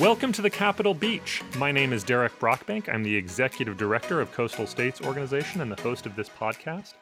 Welcome 0.00 0.32
to 0.32 0.40
the 0.40 0.48
Capitol 0.48 0.94
Beach. 0.94 1.42
My 1.58 1.70
name 1.70 1.92
is 1.92 2.02
Derek 2.02 2.38
Brockbank. 2.38 2.88
I'm 2.88 3.02
the 3.02 3.14
executive 3.14 3.76
director 3.76 4.22
of 4.22 4.32
Coastal 4.32 4.66
States 4.66 5.02
Organization 5.02 5.60
and 5.60 5.70
the 5.70 5.78
host 5.82 6.06
of 6.06 6.16
this 6.16 6.30
podcast. 6.30 6.94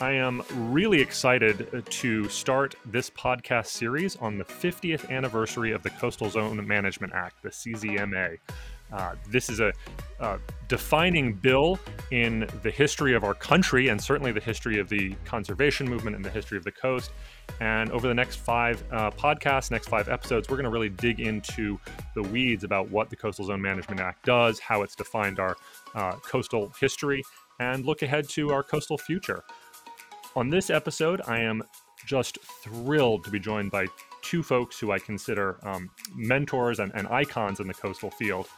I 0.00 0.12
am 0.12 0.44
really 0.54 1.00
excited 1.00 1.68
uh, 1.74 1.80
to 1.84 2.28
start 2.28 2.76
this 2.84 3.10
podcast 3.10 3.66
series 3.66 4.14
on 4.14 4.38
the 4.38 4.44
50th 4.44 5.10
anniversary 5.10 5.72
of 5.72 5.82
the 5.82 5.90
Coastal 5.90 6.30
Zone 6.30 6.64
Management 6.64 7.14
Act, 7.14 7.42
the 7.42 7.48
CZMA. 7.48 8.38
Uh, 8.92 9.14
this 9.28 9.48
is 9.48 9.60
a, 9.60 9.72
a, 10.20 10.38
defining 10.68 11.32
bill 11.32 11.78
in 12.10 12.48
the 12.62 12.70
history 12.70 13.14
of 13.14 13.24
our 13.24 13.34
country 13.34 13.88
and 13.88 14.00
certainly 14.00 14.32
the 14.32 14.40
history 14.40 14.78
of 14.78 14.88
the 14.88 15.14
conservation 15.24 15.88
movement 15.88 16.16
and 16.16 16.24
the 16.24 16.30
history 16.30 16.56
of 16.56 16.64
the 16.64 16.72
coast. 16.72 17.10
And 17.60 17.90
over 17.90 18.08
the 18.08 18.14
next 18.14 18.36
five 18.36 18.82
uh, 18.90 19.10
podcasts, 19.10 19.70
next 19.70 19.88
five 19.88 20.08
episodes, 20.08 20.48
we're 20.48 20.56
going 20.56 20.64
to 20.64 20.70
really 20.70 20.88
dig 20.88 21.20
into 21.20 21.78
the 22.14 22.22
weeds 22.22 22.64
about 22.64 22.90
what 22.90 23.10
the 23.10 23.16
Coastal 23.16 23.44
Zone 23.44 23.62
Management 23.62 24.00
Act 24.00 24.24
does, 24.24 24.58
how 24.58 24.82
it's 24.82 24.94
defined 24.94 25.40
our 25.40 25.56
uh, 25.94 26.12
coastal 26.16 26.72
history, 26.80 27.22
and 27.60 27.84
look 27.84 28.02
ahead 28.02 28.28
to 28.30 28.50
our 28.50 28.62
coastal 28.62 28.98
future. 28.98 29.42
On 30.34 30.50
this 30.50 30.68
episode, 30.68 31.22
I 31.26 31.40
am 31.40 31.62
just 32.06 32.38
thrilled 32.62 33.24
to 33.24 33.30
be 33.30 33.40
joined 33.40 33.70
by 33.70 33.86
two 34.22 34.42
folks 34.42 34.78
who 34.78 34.92
I 34.92 34.98
consider 34.98 35.58
um, 35.62 35.90
mentors 36.14 36.78
and, 36.78 36.92
and 36.94 37.08
icons 37.08 37.60
in 37.60 37.66
the 37.66 37.74
coastal 37.74 38.10
field 38.10 38.48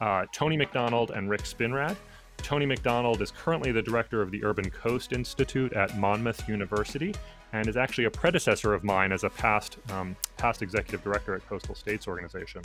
uh, 0.00 0.26
Tony 0.32 0.56
McDonald 0.56 1.10
and 1.10 1.30
Rick 1.30 1.42
Spinrad. 1.42 1.96
Tony 2.38 2.66
McDonald 2.66 3.22
is 3.22 3.30
currently 3.30 3.72
the 3.72 3.82
director 3.82 4.20
of 4.22 4.30
the 4.30 4.44
Urban 4.44 4.70
Coast 4.70 5.12
Institute 5.12 5.72
at 5.72 5.96
Monmouth 5.98 6.48
University 6.48 7.14
and 7.52 7.68
is 7.68 7.76
actually 7.76 8.04
a 8.04 8.10
predecessor 8.10 8.74
of 8.74 8.84
mine 8.84 9.12
as 9.12 9.24
a 9.24 9.30
past 9.30 9.78
um, 9.90 10.16
past 10.36 10.62
executive 10.62 11.02
director 11.02 11.34
at 11.34 11.46
Coastal 11.48 11.74
States 11.74 12.06
Organization. 12.06 12.62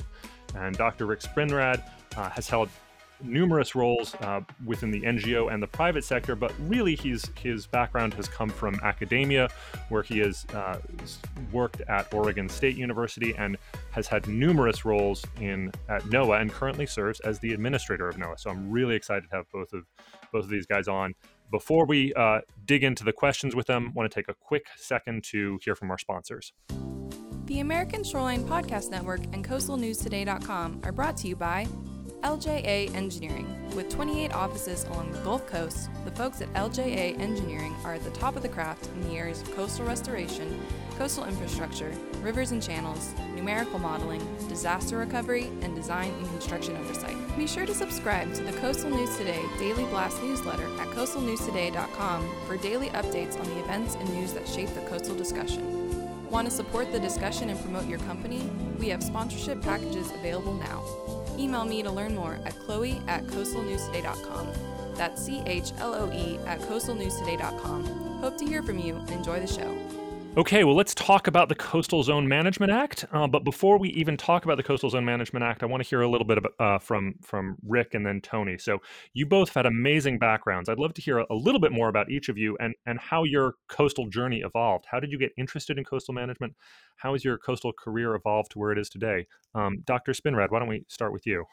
And 0.55 0.75
Dr. 0.77 1.05
Rick 1.05 1.21
Spinrad 1.21 1.83
uh, 2.17 2.29
has 2.29 2.49
held 2.49 2.69
numerous 3.23 3.75
roles 3.75 4.15
uh, 4.15 4.41
within 4.65 4.91
the 4.91 5.01
NGO 5.01 5.51
and 5.53 5.61
the 5.61 5.67
private 5.67 6.03
sector, 6.03 6.35
but 6.35 6.53
really 6.59 6.95
he's, 6.95 7.29
his 7.35 7.67
background 7.67 8.13
has 8.15 8.27
come 8.27 8.49
from 8.49 8.75
academia, 8.83 9.49
where 9.89 10.03
he 10.03 10.19
has 10.19 10.45
uh, 10.53 10.77
worked 11.51 11.81
at 11.81 12.13
Oregon 12.13 12.49
State 12.49 12.75
University 12.75 13.33
and 13.37 13.57
has 13.91 14.07
had 14.07 14.27
numerous 14.27 14.85
roles 14.85 15.25
in 15.39 15.71
at 15.89 16.01
NOAA 16.03 16.41
and 16.41 16.51
currently 16.51 16.85
serves 16.85 17.19
as 17.21 17.39
the 17.39 17.53
administrator 17.53 18.07
of 18.07 18.15
NOAA. 18.15 18.39
So 18.39 18.49
I'm 18.49 18.69
really 18.71 18.95
excited 18.95 19.29
to 19.29 19.35
have 19.35 19.45
both 19.51 19.73
of 19.73 19.85
both 20.31 20.45
of 20.45 20.49
these 20.49 20.65
guys 20.65 20.87
on. 20.87 21.13
Before 21.51 21.85
we 21.85 22.13
uh, 22.13 22.39
dig 22.65 22.83
into 22.83 23.03
the 23.03 23.11
questions 23.11 23.55
with 23.55 23.67
them, 23.67 23.87
I 23.87 23.91
want 23.91 24.09
to 24.09 24.15
take 24.15 24.29
a 24.29 24.33
quick 24.33 24.67
second 24.77 25.25
to 25.31 25.59
hear 25.63 25.75
from 25.75 25.91
our 25.91 25.97
sponsors. 25.97 26.53
The 27.45 27.59
American 27.59 28.05
Shoreline 28.05 28.45
Podcast 28.45 28.89
Network 28.89 29.21
and 29.33 29.45
CoastalNewsToday.com 29.45 30.81
are 30.85 30.91
brought 30.93 31.17
to 31.17 31.27
you 31.27 31.35
by 31.35 31.67
LJA 32.23 32.93
Engineering. 32.95 33.47
With 33.75 33.89
28 33.89 34.33
offices 34.33 34.83
along 34.85 35.11
the 35.11 35.19
Gulf 35.19 35.47
Coast, 35.47 35.89
the 36.05 36.11
folks 36.11 36.41
at 36.41 36.53
LJA 36.53 37.19
Engineering 37.19 37.75
are 37.83 37.93
at 37.93 38.03
the 38.03 38.09
top 38.11 38.35
of 38.35 38.41
the 38.41 38.49
craft 38.49 38.87
in 38.87 39.09
the 39.09 39.17
areas 39.17 39.41
of 39.41 39.51
coastal 39.55 39.85
restoration, 39.85 40.65
coastal 40.97 41.25
infrastructure, 41.25 41.91
rivers 42.21 42.51
and 42.51 42.61
channels, 42.61 43.13
numerical 43.35 43.79
modeling, 43.79 44.21
disaster 44.47 44.97
recovery, 44.97 45.49
and 45.61 45.75
design 45.75 46.13
and 46.13 46.27
construction 46.27 46.75
oversight. 46.77 47.15
Be 47.37 47.47
sure 47.47 47.65
to 47.65 47.73
subscribe 47.73 48.33
to 48.35 48.43
the 48.43 48.53
Coastal 48.53 48.89
News 48.89 49.15
Today 49.17 49.43
Daily 49.57 49.85
Blast 49.85 50.21
newsletter 50.21 50.65
at 50.79 50.87
coastalnewstoday.com 50.89 52.29
for 52.45 52.57
daily 52.57 52.89
updates 52.89 53.39
on 53.39 53.45
the 53.49 53.59
events 53.59 53.95
and 53.95 54.09
news 54.13 54.33
that 54.33 54.47
shape 54.47 54.69
the 54.75 54.81
coastal 54.81 55.15
discussion. 55.15 55.80
Want 56.31 56.49
to 56.49 56.53
support 56.53 56.93
the 56.93 56.99
discussion 56.99 57.49
and 57.49 57.59
promote 57.59 57.87
your 57.87 57.99
company? 57.99 58.49
We 58.79 58.87
have 58.87 59.03
sponsorship 59.03 59.61
packages 59.61 60.09
available 60.11 60.53
now. 60.53 60.81
Email 61.37 61.65
me 61.65 61.83
to 61.83 61.91
learn 61.91 62.15
more 62.15 62.39
at 62.45 62.57
chloe 62.59 63.01
at 63.09 63.25
coastalnewstoday.com. 63.25 64.47
That's 64.95 65.21
C 65.21 65.43
H 65.45 65.73
L 65.79 65.93
O 65.93 66.09
E 66.13 66.39
at 66.45 66.61
coastalnewstoday.com. 66.61 67.83
Hope 68.21 68.37
to 68.37 68.45
hear 68.45 68.63
from 68.63 68.79
you 68.79 68.95
and 68.95 69.11
enjoy 69.11 69.41
the 69.41 69.47
show. 69.47 69.77
Okay, 70.37 70.63
well, 70.63 70.77
let's 70.77 70.95
talk 70.95 71.27
about 71.27 71.49
the 71.49 71.55
Coastal 71.55 72.03
Zone 72.03 72.25
Management 72.25 72.71
Act. 72.71 73.03
Uh, 73.11 73.27
but 73.27 73.43
before 73.43 73.77
we 73.77 73.89
even 73.89 74.15
talk 74.15 74.45
about 74.45 74.55
the 74.55 74.63
Coastal 74.63 74.89
Zone 74.89 75.03
Management 75.03 75.43
Act, 75.43 75.61
I 75.61 75.65
want 75.65 75.83
to 75.83 75.89
hear 75.89 76.03
a 76.03 76.09
little 76.09 76.25
bit 76.25 76.37
about, 76.37 76.53
uh, 76.57 76.79
from 76.79 77.15
from 77.21 77.57
Rick 77.67 77.95
and 77.95 78.05
then 78.05 78.21
Tony. 78.21 78.57
So 78.57 78.77
you 79.13 79.25
both 79.25 79.53
had 79.53 79.65
amazing 79.65 80.19
backgrounds. 80.19 80.69
I'd 80.69 80.79
love 80.79 80.93
to 80.93 81.01
hear 81.01 81.17
a, 81.17 81.35
little 81.35 81.59
bit 81.59 81.73
more 81.73 81.89
about 81.89 82.09
each 82.09 82.29
of 82.29 82.37
you 82.37 82.55
and 82.61 82.73
and 82.85 82.97
how 82.97 83.25
your 83.25 83.55
coastal 83.67 84.07
journey 84.07 84.39
evolved. 84.39 84.85
How 84.89 85.01
did 85.01 85.11
you 85.11 85.19
get 85.19 85.33
interested 85.37 85.77
in 85.77 85.83
coastal 85.83 86.13
management? 86.13 86.55
How 86.95 87.11
has 87.11 87.25
your 87.25 87.37
coastal 87.37 87.73
career 87.73 88.15
evolved 88.15 88.51
to 88.51 88.59
where 88.59 88.71
it 88.71 88.77
is 88.77 88.87
today? 88.87 89.27
Um, 89.53 89.81
Dr. 89.83 90.13
Spinrad, 90.13 90.49
why 90.49 90.59
don't 90.59 90.69
we 90.69 90.85
start 90.87 91.11
with 91.11 91.27
you? 91.27 91.43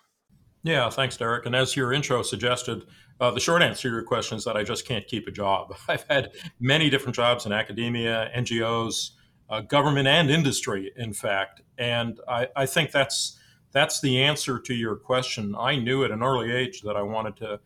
Yeah, 0.69 0.91
thanks, 0.91 1.17
Derek. 1.17 1.47
And 1.47 1.57
as 1.57 1.75
your 1.77 1.95
intro 1.95 2.21
suggested, 2.21 2.85
uh, 3.19 3.31
the 3.31 3.41
short 3.41 3.63
answer 3.63 3.89
to 3.89 3.89
your 3.89 4.03
question 4.03 4.37
is 4.37 4.45
that 4.45 4.55
I 4.55 4.65
just 4.65 4.87
can't 4.87 5.07
keep 5.07 5.27
a 5.27 5.31
job. 5.31 5.75
I've 5.89 6.05
had 6.11 6.33
many 6.61 6.91
different 6.91 7.17
jobs 7.17 7.47
in 7.47 7.53
academia, 7.53 8.31
NGOs, 8.37 9.13
uh, 9.49 9.63
government, 9.63 10.07
and 10.09 10.31
industry, 10.31 10.93
in 10.95 11.15
fact. 11.15 11.63
And 11.79 12.21
I, 12.29 12.49
I, 12.55 12.67
think 12.67 12.91
that's 12.91 13.39
that's 13.73 14.03
the 14.03 14.23
answer 14.23 14.59
to 14.59 14.75
your 14.75 14.95
question. 14.95 15.55
I 15.59 15.77
knew 15.77 16.05
at 16.05 16.11
an 16.11 16.23
early 16.23 16.53
age 16.53 16.83
that 16.83 16.97
I 16.97 17.03
wanted 17.03 17.39
to 17.39 17.61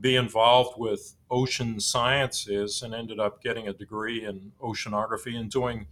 be 0.00 0.16
involved 0.16 0.78
with 0.78 1.16
ocean 1.30 1.78
sciences 1.78 2.80
and 2.80 2.94
ended 2.94 3.20
up 3.20 3.42
getting 3.42 3.68
a 3.68 3.74
degree 3.74 4.24
in 4.24 4.52
oceanography 4.62 5.38
and 5.38 5.50
doing 5.50 5.86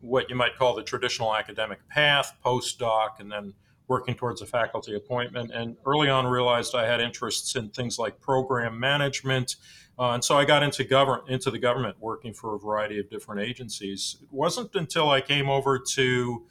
what 0.00 0.30
you 0.30 0.36
might 0.36 0.56
call 0.56 0.74
the 0.74 0.82
traditional 0.82 1.36
academic 1.36 1.86
path, 1.90 2.32
postdoc, 2.42 3.20
and 3.20 3.30
then 3.30 3.52
working 3.88 4.14
towards 4.14 4.42
a 4.42 4.46
faculty 4.46 4.94
appointment. 4.94 5.50
And 5.50 5.76
early 5.86 6.08
on, 6.08 6.26
realized 6.26 6.74
I 6.74 6.86
had 6.86 7.00
interests 7.00 7.56
in 7.56 7.70
things 7.70 7.98
like 7.98 8.20
program 8.20 8.78
management. 8.78 9.56
Uh, 9.98 10.12
and 10.12 10.22
so 10.22 10.36
I 10.38 10.44
got 10.44 10.62
into 10.62 10.84
government, 10.84 11.28
into 11.28 11.50
the 11.50 11.58
government, 11.58 11.96
working 11.98 12.32
for 12.34 12.54
a 12.54 12.58
variety 12.58 13.00
of 13.00 13.10
different 13.10 13.40
agencies. 13.40 14.16
It 14.22 14.28
wasn't 14.30 14.74
until 14.74 15.10
I 15.10 15.22
came 15.22 15.48
over 15.48 15.78
to 15.78 16.46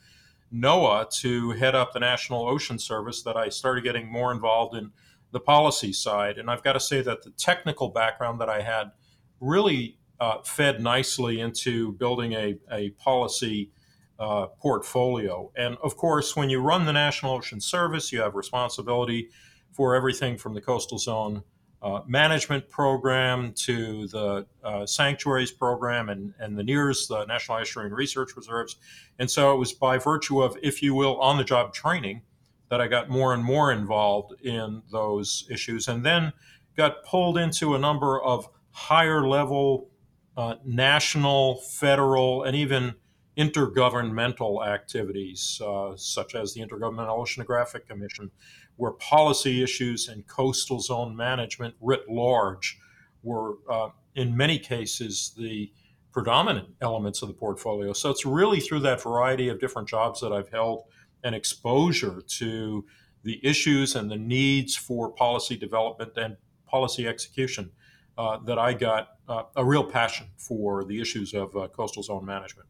NOAA 0.52 1.10
to 1.20 1.50
head 1.52 1.74
up 1.74 1.92
the 1.92 2.00
National 2.00 2.46
Ocean 2.46 2.78
Service 2.78 3.22
that 3.22 3.36
I 3.36 3.48
started 3.48 3.84
getting 3.84 4.10
more 4.10 4.32
involved 4.32 4.76
in 4.76 4.90
the 5.30 5.40
policy 5.40 5.92
side. 5.92 6.38
And 6.38 6.50
I've 6.50 6.62
got 6.62 6.72
to 6.72 6.80
say 6.80 7.02
that 7.02 7.22
the 7.22 7.30
technical 7.30 7.88
background 7.88 8.40
that 8.40 8.48
I 8.48 8.62
had 8.62 8.92
really 9.40 9.98
uh, 10.20 10.38
fed 10.42 10.82
nicely 10.82 11.40
into 11.40 11.92
building 11.92 12.32
a, 12.32 12.58
a 12.72 12.90
policy 12.90 13.70
uh, 14.18 14.46
portfolio. 14.60 15.50
And 15.56 15.76
of 15.82 15.96
course, 15.96 16.34
when 16.34 16.50
you 16.50 16.60
run 16.60 16.86
the 16.86 16.92
National 16.92 17.34
Ocean 17.34 17.60
Service, 17.60 18.12
you 18.12 18.20
have 18.20 18.34
responsibility 18.34 19.30
for 19.72 19.94
everything 19.94 20.36
from 20.36 20.54
the 20.54 20.60
coastal 20.60 20.98
zone 20.98 21.42
uh, 21.80 22.00
management 22.06 22.68
program 22.68 23.52
to 23.52 24.08
the 24.08 24.46
uh, 24.64 24.84
sanctuaries 24.84 25.52
program 25.52 26.08
and, 26.08 26.34
and 26.40 26.58
the 26.58 26.64
NERRS, 26.64 27.06
the 27.06 27.24
National 27.26 27.58
Estuarine 27.58 27.92
Research 27.92 28.36
Reserves. 28.36 28.76
And 29.18 29.30
so 29.30 29.54
it 29.54 29.58
was 29.58 29.72
by 29.72 29.98
virtue 29.98 30.42
of, 30.42 30.56
if 30.62 30.82
you 30.82 30.94
will, 30.94 31.20
on 31.20 31.36
the 31.36 31.44
job 31.44 31.72
training 31.72 32.22
that 32.68 32.80
I 32.80 32.88
got 32.88 33.08
more 33.08 33.32
and 33.32 33.44
more 33.44 33.72
involved 33.72 34.34
in 34.42 34.82
those 34.90 35.46
issues 35.50 35.86
and 35.86 36.04
then 36.04 36.32
got 36.76 37.04
pulled 37.04 37.38
into 37.38 37.74
a 37.74 37.78
number 37.78 38.20
of 38.20 38.48
higher 38.70 39.26
level 39.26 39.90
uh, 40.36 40.54
national, 40.64 41.56
federal, 41.56 42.42
and 42.42 42.54
even 42.54 42.94
intergovernmental 43.38 44.66
activities, 44.66 45.60
uh, 45.64 45.96
such 45.96 46.34
as 46.34 46.52
the 46.52 46.60
Intergovernmental 46.60 47.18
Oceanographic 47.18 47.86
Commission, 47.86 48.30
where 48.76 48.92
policy 48.92 49.62
issues 49.62 50.08
and 50.08 50.26
coastal 50.26 50.80
zone 50.80 51.16
management 51.16 51.74
writ 51.80 52.08
large 52.08 52.78
were, 53.22 53.54
uh, 53.70 53.90
in 54.16 54.36
many 54.36 54.58
cases, 54.58 55.32
the 55.38 55.70
predominant 56.12 56.68
elements 56.80 57.22
of 57.22 57.28
the 57.28 57.34
portfolio. 57.34 57.92
So 57.92 58.10
it's 58.10 58.26
really 58.26 58.60
through 58.60 58.80
that 58.80 59.02
variety 59.02 59.48
of 59.48 59.60
different 59.60 59.88
jobs 59.88 60.20
that 60.20 60.32
I've 60.32 60.48
held 60.48 60.84
an 61.22 61.34
exposure 61.34 62.22
to 62.26 62.84
the 63.22 63.40
issues 63.44 63.94
and 63.94 64.10
the 64.10 64.16
needs 64.16 64.74
for 64.74 65.12
policy 65.12 65.56
development 65.56 66.12
and 66.16 66.36
policy 66.66 67.06
execution 67.06 67.70
uh, 68.16 68.38
that 68.38 68.58
I 68.58 68.72
got 68.72 69.10
uh, 69.28 69.44
a 69.54 69.64
real 69.64 69.84
passion 69.84 70.26
for 70.36 70.84
the 70.84 71.00
issues 71.00 71.34
of 71.34 71.54
uh, 71.56 71.68
coastal 71.68 72.02
zone 72.02 72.24
management. 72.24 72.68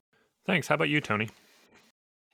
Thanks. 0.49 0.67
How 0.67 0.77
about 0.77 0.89
you, 0.89 1.03
Tony? 1.03 1.29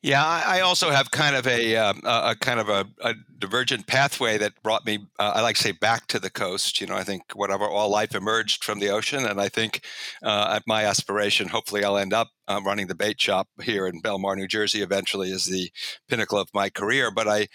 Yeah, 0.01 0.25
I 0.25 0.61
also 0.61 0.91
have 0.91 1.11
kind 1.11 1.35
of 1.35 1.47
a, 1.47 1.77
uh, 1.77 1.95
a 2.05 2.37
kind 2.37 2.61
of 2.61 2.69
a, 2.69 2.87
a, 3.01 3.15
divergent 3.39 3.87
pathway 3.87 4.37
that 4.39 4.53
brought 4.63 4.87
me, 4.87 4.99
uh, 5.19 5.33
I 5.35 5.41
like 5.41 5.57
to 5.57 5.63
say, 5.63 5.73
back 5.73 6.07
to 6.09 6.19
the 6.19 6.31
coast. 6.31 6.81
You 6.81 6.87
know, 6.87 6.95
I 6.95 7.05
think 7.05 7.33
whatever 7.35 7.65
all 7.65 7.89
life 7.89 8.15
emerged 8.15 8.63
from 8.63 8.79
the 8.79 8.91
ocean, 8.91 9.25
and 9.25 9.41
I 9.41 9.49
think 9.49 9.81
uh, 10.23 10.53
at 10.57 10.63
my 10.67 10.85
aspiration, 10.85 11.49
hopefully, 11.49 11.85
I'll 11.85 11.97
end 11.97 12.13
up 12.13 12.29
uh, 12.47 12.61
running 12.65 12.87
the 12.87 12.95
bait 12.95 13.21
shop 13.21 13.49
here 13.63 13.87
in 13.87 14.01
Belmar, 14.01 14.37
New 14.37 14.47
Jersey, 14.47 14.83
eventually, 14.83 15.33
as 15.33 15.47
the 15.47 15.71
pinnacle 16.09 16.39
of 16.39 16.51
my 16.55 16.69
career. 16.69 17.11
But 17.11 17.27
I 17.27 17.49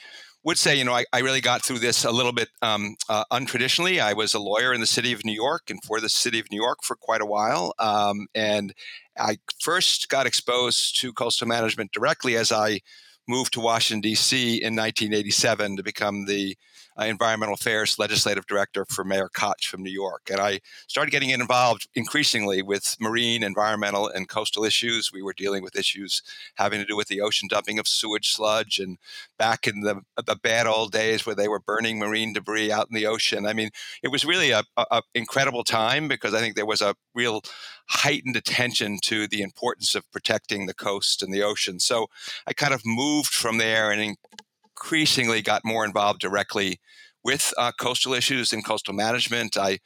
would 0.43 0.57
say, 0.57 0.77
you 0.77 0.85
know, 0.85 0.93
I, 0.93 1.05
I 1.11 1.19
really 1.19 1.41
got 1.41 1.63
through 1.63 1.79
this 1.79 2.05
a 2.05 2.11
little 2.11 2.31
bit 2.31 2.49
um, 2.61 2.95
uh, 3.09 3.25
untraditionally. 3.31 4.01
I 4.01 4.13
was 4.13 4.33
a 4.33 4.39
lawyer 4.39 4.73
in 4.73 4.79
the 4.79 4.87
city 4.87 5.11
of 5.11 5.25
New 5.25 5.33
York 5.33 5.69
and 5.69 5.83
for 5.83 5.99
the 5.99 6.09
city 6.09 6.39
of 6.39 6.49
New 6.51 6.61
York 6.61 6.79
for 6.83 6.95
quite 6.95 7.21
a 7.21 7.25
while. 7.25 7.73
Um, 7.77 8.27
and 8.33 8.73
I 9.17 9.39
first 9.61 10.09
got 10.09 10.25
exposed 10.25 10.99
to 11.01 11.11
coastal 11.11 11.47
management 11.47 11.91
directly 11.91 12.37
as 12.37 12.51
I 12.51 12.79
moved 13.27 13.53
to 13.53 13.59
Washington, 13.59 14.01
D.C. 14.01 14.53
in 14.55 14.75
1987 14.75 15.77
to 15.77 15.83
become 15.83 16.25
the 16.25 16.57
uh, 16.99 17.05
Environmental 17.05 17.53
Affairs 17.53 17.97
Legislative 17.97 18.45
Director 18.45 18.85
for 18.85 19.03
Mayor 19.03 19.29
Koch 19.29 19.67
from 19.67 19.83
New 19.83 19.91
York. 19.91 20.29
And 20.31 20.39
I 20.39 20.59
started 20.87 21.11
getting 21.11 21.29
involved 21.29 21.87
increasingly 21.95 22.61
with 22.61 22.95
marine, 22.99 23.43
environmental, 23.43 24.07
and 24.07 24.27
coastal 24.27 24.63
issues. 24.63 25.11
We 25.11 25.21
were 25.21 25.33
dealing 25.33 25.63
with 25.63 25.77
issues 25.77 26.21
having 26.55 26.79
to 26.79 26.85
do 26.85 26.97
with 26.97 27.07
the 27.07 27.21
ocean 27.21 27.47
dumping 27.47 27.79
of 27.79 27.87
sewage 27.87 28.29
sludge 28.29 28.79
and 28.79 28.97
back 29.37 29.67
in 29.67 29.81
the, 29.81 30.01
the 30.25 30.35
bad 30.35 30.67
old 30.67 30.91
days 30.91 31.25
where 31.25 31.35
they 31.35 31.47
were 31.47 31.59
burning 31.59 31.99
marine 31.99 32.33
debris 32.33 32.71
out 32.71 32.87
in 32.89 32.95
the 32.95 33.05
ocean. 33.05 33.45
I 33.45 33.53
mean, 33.53 33.69
it 34.03 34.09
was 34.09 34.25
really 34.25 34.51
a, 34.51 34.63
a, 34.75 34.85
a 34.91 35.01
incredible 35.13 35.63
time 35.63 36.07
because 36.07 36.33
I 36.33 36.39
think 36.39 36.55
there 36.55 36.65
was 36.65 36.81
a 36.81 36.95
real 37.15 37.41
heightened 37.87 38.35
attention 38.35 38.99
to 39.03 39.27
the 39.27 39.41
importance 39.41 39.95
of 39.95 40.09
protecting 40.11 40.65
the 40.65 40.73
coast 40.73 41.23
and 41.23 41.33
the 41.33 41.43
ocean. 41.43 41.79
So 41.79 42.07
I 42.45 42.53
kind 42.53 42.73
of 42.73 42.85
moved 42.85 43.33
from 43.33 43.57
there 43.57 43.91
and 43.91 44.17
increasingly 44.81 45.41
got 45.41 45.65
more 45.65 45.85
involved 45.85 46.21
directly 46.21 46.79
with 47.23 47.53
uh, 47.57 47.71
coastal 47.79 48.13
issues 48.13 48.53
and 48.53 48.65
coastal 48.65 48.93
management. 48.93 49.57
I 49.57 49.79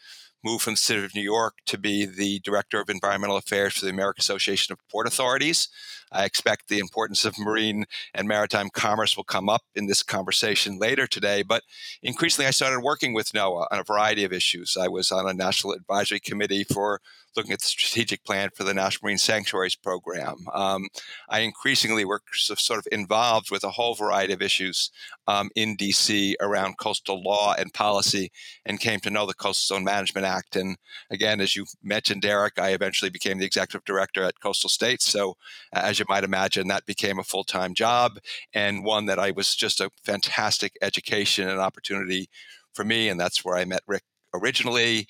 moved 0.44 0.64
from 0.64 0.74
the 0.74 0.78
city 0.78 1.04
of 1.04 1.16
New 1.16 1.22
York 1.22 1.56
to 1.66 1.78
be 1.78 2.06
the 2.06 2.40
director 2.44 2.80
of 2.80 2.90
environmental 2.90 3.38
affairs 3.38 3.74
for 3.74 3.86
the 3.86 3.92
American 3.92 4.22
Association 4.22 4.72
of 4.72 4.80
Port 4.92 5.08
Authorities. 5.08 5.68
I 6.14 6.26
expect 6.26 6.68
the 6.68 6.80
importance 6.80 7.26
of 7.26 7.38
marine 7.40 7.86
and 8.14 8.28
maritime 8.28 8.70
commerce 8.70 9.18
will 9.18 9.24
come 9.24 9.50
up 9.50 9.64
in 9.76 9.88
this 9.88 10.04
conversation 10.04 10.80
later 10.80 11.08
today. 11.08 11.44
But 11.44 11.64
increasingly, 12.02 12.48
I 12.48 12.52
started 12.52 12.82
working 12.82 13.14
with 13.14 13.32
NOAA 13.34 13.68
on 13.72 13.80
a 13.80 13.84
variety 13.84 14.24
of 14.24 14.34
issues. 14.34 14.78
I 14.80 14.88
was 14.88 15.12
on 15.12 15.28
a 15.28 15.34
national 15.34 15.74
advisory 15.74 16.20
committee 16.20 16.64
for 16.64 17.02
looking 17.36 17.52
at 17.52 17.60
the 17.60 17.68
strategic 17.68 18.24
plan 18.24 18.50
for 18.56 18.64
the 18.64 18.74
National 18.74 19.08
Marine 19.08 19.18
Sanctuaries 19.18 19.76
Program. 19.76 20.36
Um, 20.54 20.88
I 21.30 21.40
increasingly 21.40 22.06
work 22.06 22.24
sort 22.34 22.80
of 22.80 22.88
involved 22.92 23.52
with 23.52 23.64
a 23.64 23.72
whole 23.72 23.96
variety 23.96 24.34
of 24.34 24.42
issues 24.42 24.92
um, 25.28 25.50
in 25.56 25.76
DC 25.78 26.36
around 26.40 26.78
coastal 26.78 27.22
law 27.24 27.56
and 27.58 27.74
policy 27.74 28.32
and 28.66 28.80
came 28.80 29.00
to 29.02 29.10
know 29.10 29.26
the 29.26 29.34
Coastal 29.34 29.76
Zone 29.76 29.84
Management 29.84 30.26
Act. 30.26 30.56
And 30.56 30.78
again, 31.10 31.42
as 31.42 31.56
you 31.56 31.66
mentioned, 31.82 32.22
Derek, 32.22 32.60
I 32.60 32.70
eventually 32.70 33.10
became 33.10 33.40
the 33.40 33.46
executive 33.46 33.86
director 33.86 34.24
at 34.24 34.40
Coastal 34.40 34.70
States. 34.70 35.06
So, 35.10 35.36
as 35.72 36.00
you 36.00 36.03
might 36.08 36.24
imagine, 36.24 36.68
that 36.68 36.86
became 36.86 37.20
a 37.20 37.24
full 37.24 37.44
time 37.44 37.74
job 37.74 38.20
and 38.54 38.84
one 38.84 39.06
that 39.06 39.20
I 39.20 39.32
was 39.32 39.56
just 39.56 39.82
a 39.82 39.90
fantastic 40.04 40.78
education 40.82 41.48
and 41.48 41.60
opportunity 41.60 42.30
for 42.74 42.84
me. 42.84 43.10
And 43.10 43.20
that's 43.20 43.44
where 43.44 43.56
I 43.56 43.66
met 43.66 43.82
Rick 43.88 44.04
originally. 44.34 45.08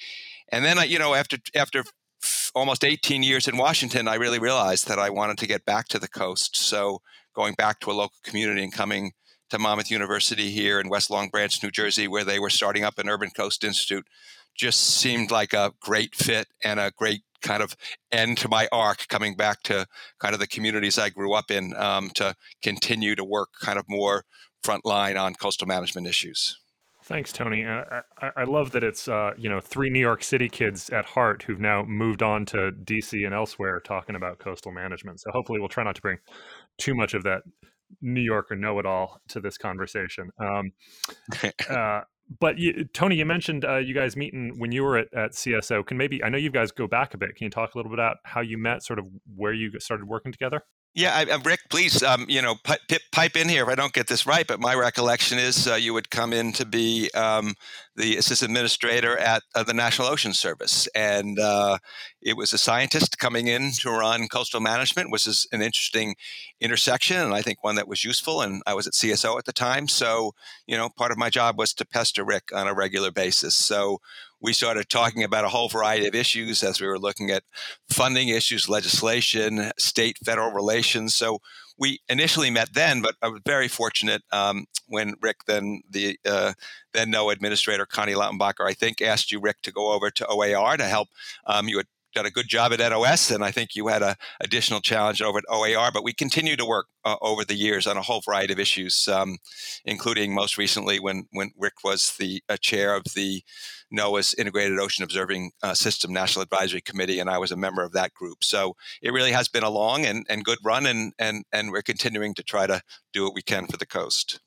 And 0.50 0.64
then, 0.66 0.78
you 0.90 1.00
know, 1.00 1.14
after 1.14 1.38
after 1.56 1.84
almost 2.56 2.84
18 2.84 3.24
years 3.24 3.48
in 3.48 3.58
Washington, 3.58 4.08
I 4.08 4.16
really 4.16 4.40
realized 4.40 4.88
that 4.88 5.00
I 5.00 5.10
wanted 5.10 5.38
to 5.40 5.48
get 5.48 5.66
back 5.66 5.88
to 5.90 6.00
the 6.00 6.08
coast. 6.08 6.56
So 6.56 7.02
going 7.36 7.56
back 7.56 7.80
to 7.82 7.92
a 7.92 7.94
local 7.94 8.18
community 8.24 8.64
and 8.64 8.72
coming 8.72 9.12
to 9.50 9.60
Monmouth 9.60 9.92
University 9.92 10.50
here 10.50 10.80
in 10.80 10.90
West 10.90 11.10
Long 11.10 11.30
Branch, 11.30 11.62
New 11.62 11.72
Jersey, 11.72 12.08
where 12.08 12.24
they 12.24 12.40
were 12.40 12.50
starting 12.50 12.84
up 12.84 12.98
an 12.98 13.10
Urban 13.10 13.30
Coast 13.30 13.64
Institute, 13.64 14.08
just 14.56 14.80
seemed 14.80 15.32
like 15.32 15.54
a 15.54 15.74
great 15.80 16.16
fit 16.16 16.48
and 16.64 16.80
a 16.80 16.92
great 16.96 17.22
kind 17.44 17.62
of 17.62 17.76
end 18.12 18.38
to 18.40 18.50
my 18.50 18.68
arc 18.72 19.08
coming 19.10 19.36
back 19.36 19.62
to 19.64 19.86
kind 20.20 20.34
of 20.34 20.40
the 20.40 20.48
communities 20.48 20.98
I 20.98 21.10
grew 21.10 21.34
up 21.34 21.52
in 21.52 21.76
um, 21.76 22.10
to 22.16 22.36
continue 22.64 23.16
to 23.16 23.24
work 23.24 23.50
kind 23.62 23.78
of 23.78 23.86
more 23.88 24.24
frontline 24.64 25.22
on 25.22 25.36
coastal 25.36 25.68
management 25.68 26.08
issues. 26.08 26.58
Thanks, 27.04 27.34
Tony. 27.34 27.66
Uh, 27.66 27.84
I, 28.22 28.30
I, 28.38 28.44
love 28.46 28.72
that 28.72 28.84
it's 28.84 29.10
uh, 29.10 29.34
you 29.38 29.50
know 29.50 29.60
three 29.60 29.90
New 29.90 30.00
York 30.00 30.24
City 30.24 30.48
kids 30.48 30.90
at 30.90 31.04
heart 31.04 31.44
who've 31.44 31.60
now 31.60 31.84
moved 31.84 32.24
on 32.24 32.46
to 32.48 32.72
DC 32.72 33.26
and 33.26 33.36
elsewhere 33.36 33.82
talking 33.82 34.16
about 34.16 34.40
coastal 34.40 34.72
management. 34.72 35.20
So 35.20 35.30
hopefully, 35.32 35.60
we'll 35.60 35.68
try 35.68 35.84
not 35.84 35.96
to 35.96 36.02
bring 36.02 36.20
too 36.78 36.96
much 36.96 37.14
of 37.14 37.24
that 37.24 37.44
New 38.02 38.22
Yorker 38.22 38.56
know-it-all 38.56 39.20
to 39.28 39.42
this 39.42 39.58
conversation. 39.58 40.30
Um, 40.40 40.72
uh, 41.70 42.02
but 42.40 42.58
you, 42.58 42.86
Tony, 42.94 43.16
you 43.16 43.26
mentioned 43.26 43.66
uh, 43.66 43.78
you 43.78 43.94
guys 43.94 44.16
meeting 44.16 44.54
when 44.58 44.72
you 44.72 44.84
were 44.84 44.98
at, 44.98 45.14
at 45.14 45.32
CSO. 45.32 45.86
Can 45.86 45.98
maybe 45.98 46.24
I 46.24 46.30
know 46.30 46.38
you 46.38 46.52
guys 46.52 46.72
go 46.72 46.88
back 46.88 47.14
a 47.14 47.18
bit. 47.18 47.36
Can 47.36 47.46
you 47.46 47.52
talk 47.52 47.74
a 47.74 47.78
little 47.78 47.90
bit 47.90 48.00
about 48.00 48.18
how 48.24 48.42
you 48.42 48.58
met, 48.58 48.84
sort 48.84 49.00
of 49.00 49.08
where 49.36 49.54
you 49.54 49.72
started 49.80 50.08
working 50.08 50.32
together? 50.32 50.64
Yeah, 50.96 51.12
I, 51.16 51.36
Rick, 51.44 51.62
please, 51.72 52.04
um, 52.04 52.28
you 52.30 52.40
know, 52.40 52.54
pipe, 52.64 52.82
pipe, 53.12 53.36
in 53.36 53.50
here 53.50 53.64
if 53.64 53.70
I 53.70 53.74
don't 53.74 53.94
get 53.94 54.06
this 54.06 54.28
right. 54.28 54.46
But 54.46 54.60
my 54.60 54.76
recollection 54.76 55.40
is 55.40 55.68
uh, 55.68 55.74
you 55.74 55.92
would 55.92 56.12
come 56.12 56.34
in 56.34 56.54
to 56.54 56.68
be 56.68 57.10
um, 57.16 57.56
the 57.96 58.16
assistant 58.18 58.52
administrator 58.52 59.18
at 59.18 59.42
uh, 59.56 59.64
the 59.64 59.74
National 59.74 60.08
Ocean 60.08 60.34
Service, 60.34 60.88
and 60.94 61.40
uh, 61.40 61.80
it 62.26 62.38
was 62.38 62.54
a 62.54 62.58
scientist 62.58 63.20
coming 63.20 63.48
in 63.48 63.72
to 63.80 63.90
run 63.90 64.28
coastal 64.28 64.60
management, 64.60 65.12
which 65.12 65.28
is 65.28 65.48
an 65.52 65.62
interesting 65.62 66.16
intersection, 66.62 67.18
and 67.18 67.34
I 67.34 67.42
think 67.42 67.64
one 67.64 67.76
that 67.76 67.88
was 67.88 68.04
useful. 68.04 68.42
And 68.42 68.62
I 68.66 68.74
was 68.74 68.88
at 68.88 68.94
CSO 68.94 69.38
at 69.38 69.46
the 69.46 69.54
time, 69.54 69.88
so 69.88 70.34
you 70.66 70.78
know, 70.78 70.90
part 70.90 71.12
of 71.12 71.18
my 71.18 71.30
job 71.30 71.58
was 71.58 71.74
to 71.76 71.86
pester 71.86 72.24
Rick 72.24 72.52
on 72.54 72.68
a 72.68 72.74
regular 72.74 73.12
basis. 73.12 73.56
So 73.56 74.00
we 74.42 74.54
started 74.54 74.90
talking 74.90 75.24
about 75.24 75.46
a 75.46 75.50
whole 75.50 75.70
variety 75.70 76.08
of 76.08 76.16
issues 76.16 76.64
as 76.64 76.82
we 76.82 76.88
were 76.88 77.00
looking 77.00 77.32
at 77.32 77.44
funding 77.90 78.30
issues, 78.30 78.68
legislation, 78.68 79.72
state 79.78 80.18
federal 80.24 80.52
relations. 80.52 81.16
So 81.16 81.40
we 81.78 82.00
initially 82.10 82.50
met 82.50 82.74
then, 82.74 83.02
but 83.02 83.16
I 83.22 83.30
was 83.30 83.42
very 83.46 83.68
fortunate 83.68 84.22
um, 84.32 84.66
when 84.88 85.16
Rick, 85.22 85.46
then 85.48 85.82
the 85.90 86.20
uh, 86.26 86.54
then 86.94 87.12
NOAA 87.12 87.34
administrator 87.34 87.86
Connie 87.86 88.14
Lautenbacher, 88.14 88.66
I 88.66 88.74
think, 88.74 89.02
asked 89.02 89.32
you, 89.32 89.40
Rick, 89.40 89.62
to 89.64 89.72
go 89.72 89.92
over 89.94 90.12
to 90.12 90.28
OAR 90.28 90.78
to 90.78 90.86
help. 90.86 91.10
Um, 91.48 91.68
you 91.68 91.78
had 91.78 91.88
done 92.14 92.26
a 92.26 92.32
good 92.32 92.48
job 92.48 92.74
at 92.74 92.80
NOS, 92.80 93.32
and 93.32 93.44
I 93.44 93.52
think 93.52 93.76
you 93.76 93.88
had 93.88 94.02
a 94.02 94.16
additional 94.40 94.82
challenge 94.82 95.22
over 95.22 95.40
at 95.40 95.46
OAR. 95.50 95.92
But 95.92 96.04
we 96.04 96.14
continue 96.14 96.56
to 96.56 96.66
work 96.66 96.88
uh, 97.06 97.16
over 97.22 97.44
the 97.44 97.56
years 97.56 97.88
on 97.88 97.98
a 97.98 98.02
whole 98.02 98.22
variety 98.22 98.54
of 98.54 98.60
issues, 98.60 99.08
um, 99.08 99.38
including 99.86 100.34
most 100.34 100.58
recently 100.58 101.00
when 101.00 101.28
when 101.32 101.52
Rick 101.58 101.84
was 101.84 102.16
the 102.18 102.42
uh, 102.50 102.58
chair 102.58 102.96
of 102.96 103.04
the 103.16 103.44
NOAA's 103.94 104.34
Integrated 104.34 104.80
Ocean 104.80 105.04
Observing 105.04 105.52
uh, 105.62 105.74
System 105.74 106.12
National 106.12 106.44
Advisory 106.44 106.82
Committee, 106.82 107.20
and 107.20 107.30
I 107.30 107.38
was 107.38 107.52
a 107.52 107.58
member 107.58 107.84
of 107.84 107.94
that 107.94 108.14
group. 108.14 108.44
So 108.44 108.76
it 109.02 109.14
really 109.14 109.32
has 109.32 109.48
been 109.48 109.64
a 109.64 109.70
long 109.70 110.06
and, 110.06 110.26
and 110.30 110.44
good 110.44 110.60
run, 110.64 110.86
and 110.86 111.14
and 111.20 111.44
and 111.52 111.72
we're 111.72 111.82
continuing 111.82 112.34
to 112.36 112.44
try 112.44 112.68
to 112.68 112.82
do 113.14 113.24
what 113.24 113.36
we 113.36 113.42
can 113.42 113.68
for 113.68 113.78
the 113.78 113.86
coast. 113.86 114.40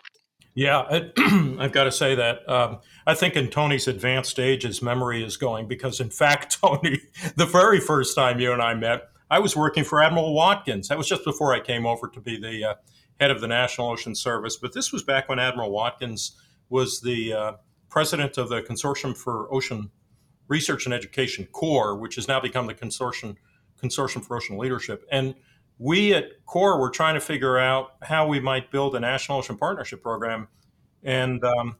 Yeah, 0.56 0.78
I, 0.90 1.12
have 1.60 1.72
got 1.72 1.84
to 1.84 1.92
say 1.92 2.14
that 2.14 2.48
um, 2.48 2.78
I 3.06 3.14
think 3.14 3.36
in 3.36 3.48
Tony's 3.48 3.86
advanced 3.86 4.40
age, 4.40 4.62
his 4.62 4.80
memory 4.80 5.22
is 5.22 5.36
going 5.36 5.68
because, 5.68 6.00
in 6.00 6.08
fact, 6.08 6.58
Tony, 6.62 6.98
the 7.36 7.44
very 7.44 7.78
first 7.78 8.16
time 8.16 8.40
you 8.40 8.52
and 8.54 8.62
I 8.62 8.72
met, 8.72 9.10
I 9.30 9.38
was 9.38 9.54
working 9.54 9.84
for 9.84 10.02
Admiral 10.02 10.34
Watkins. 10.34 10.88
That 10.88 10.96
was 10.96 11.06
just 11.06 11.24
before 11.24 11.52
I 11.54 11.60
came 11.60 11.84
over 11.84 12.08
to 12.08 12.20
be 12.20 12.40
the 12.40 12.70
uh, 12.70 12.74
head 13.20 13.30
of 13.30 13.42
the 13.42 13.46
National 13.46 13.90
Ocean 13.90 14.14
Service. 14.14 14.56
But 14.56 14.72
this 14.72 14.92
was 14.92 15.02
back 15.02 15.28
when 15.28 15.38
Admiral 15.38 15.70
Watkins 15.70 16.40
was 16.70 17.02
the 17.02 17.34
uh, 17.34 17.52
president 17.90 18.38
of 18.38 18.48
the 18.48 18.62
Consortium 18.62 19.14
for 19.14 19.52
Ocean 19.52 19.90
Research 20.48 20.86
and 20.86 20.94
Education, 20.94 21.46
CORE, 21.52 21.96
which 21.96 22.14
has 22.14 22.28
now 22.28 22.40
become 22.40 22.66
the 22.66 22.74
Consortium 22.74 23.36
Consortium 23.82 24.24
for 24.24 24.38
Ocean 24.38 24.56
Leadership. 24.56 25.06
And 25.12 25.34
we 25.78 26.14
at 26.14 26.44
CORE 26.46 26.80
were 26.80 26.90
trying 26.90 27.14
to 27.14 27.20
figure 27.20 27.58
out 27.58 27.92
how 28.02 28.26
we 28.26 28.40
might 28.40 28.70
build 28.70 28.94
a 28.96 29.00
national 29.00 29.38
ocean 29.38 29.56
partnership 29.56 30.02
program. 30.02 30.48
And 31.02 31.44
um, 31.44 31.76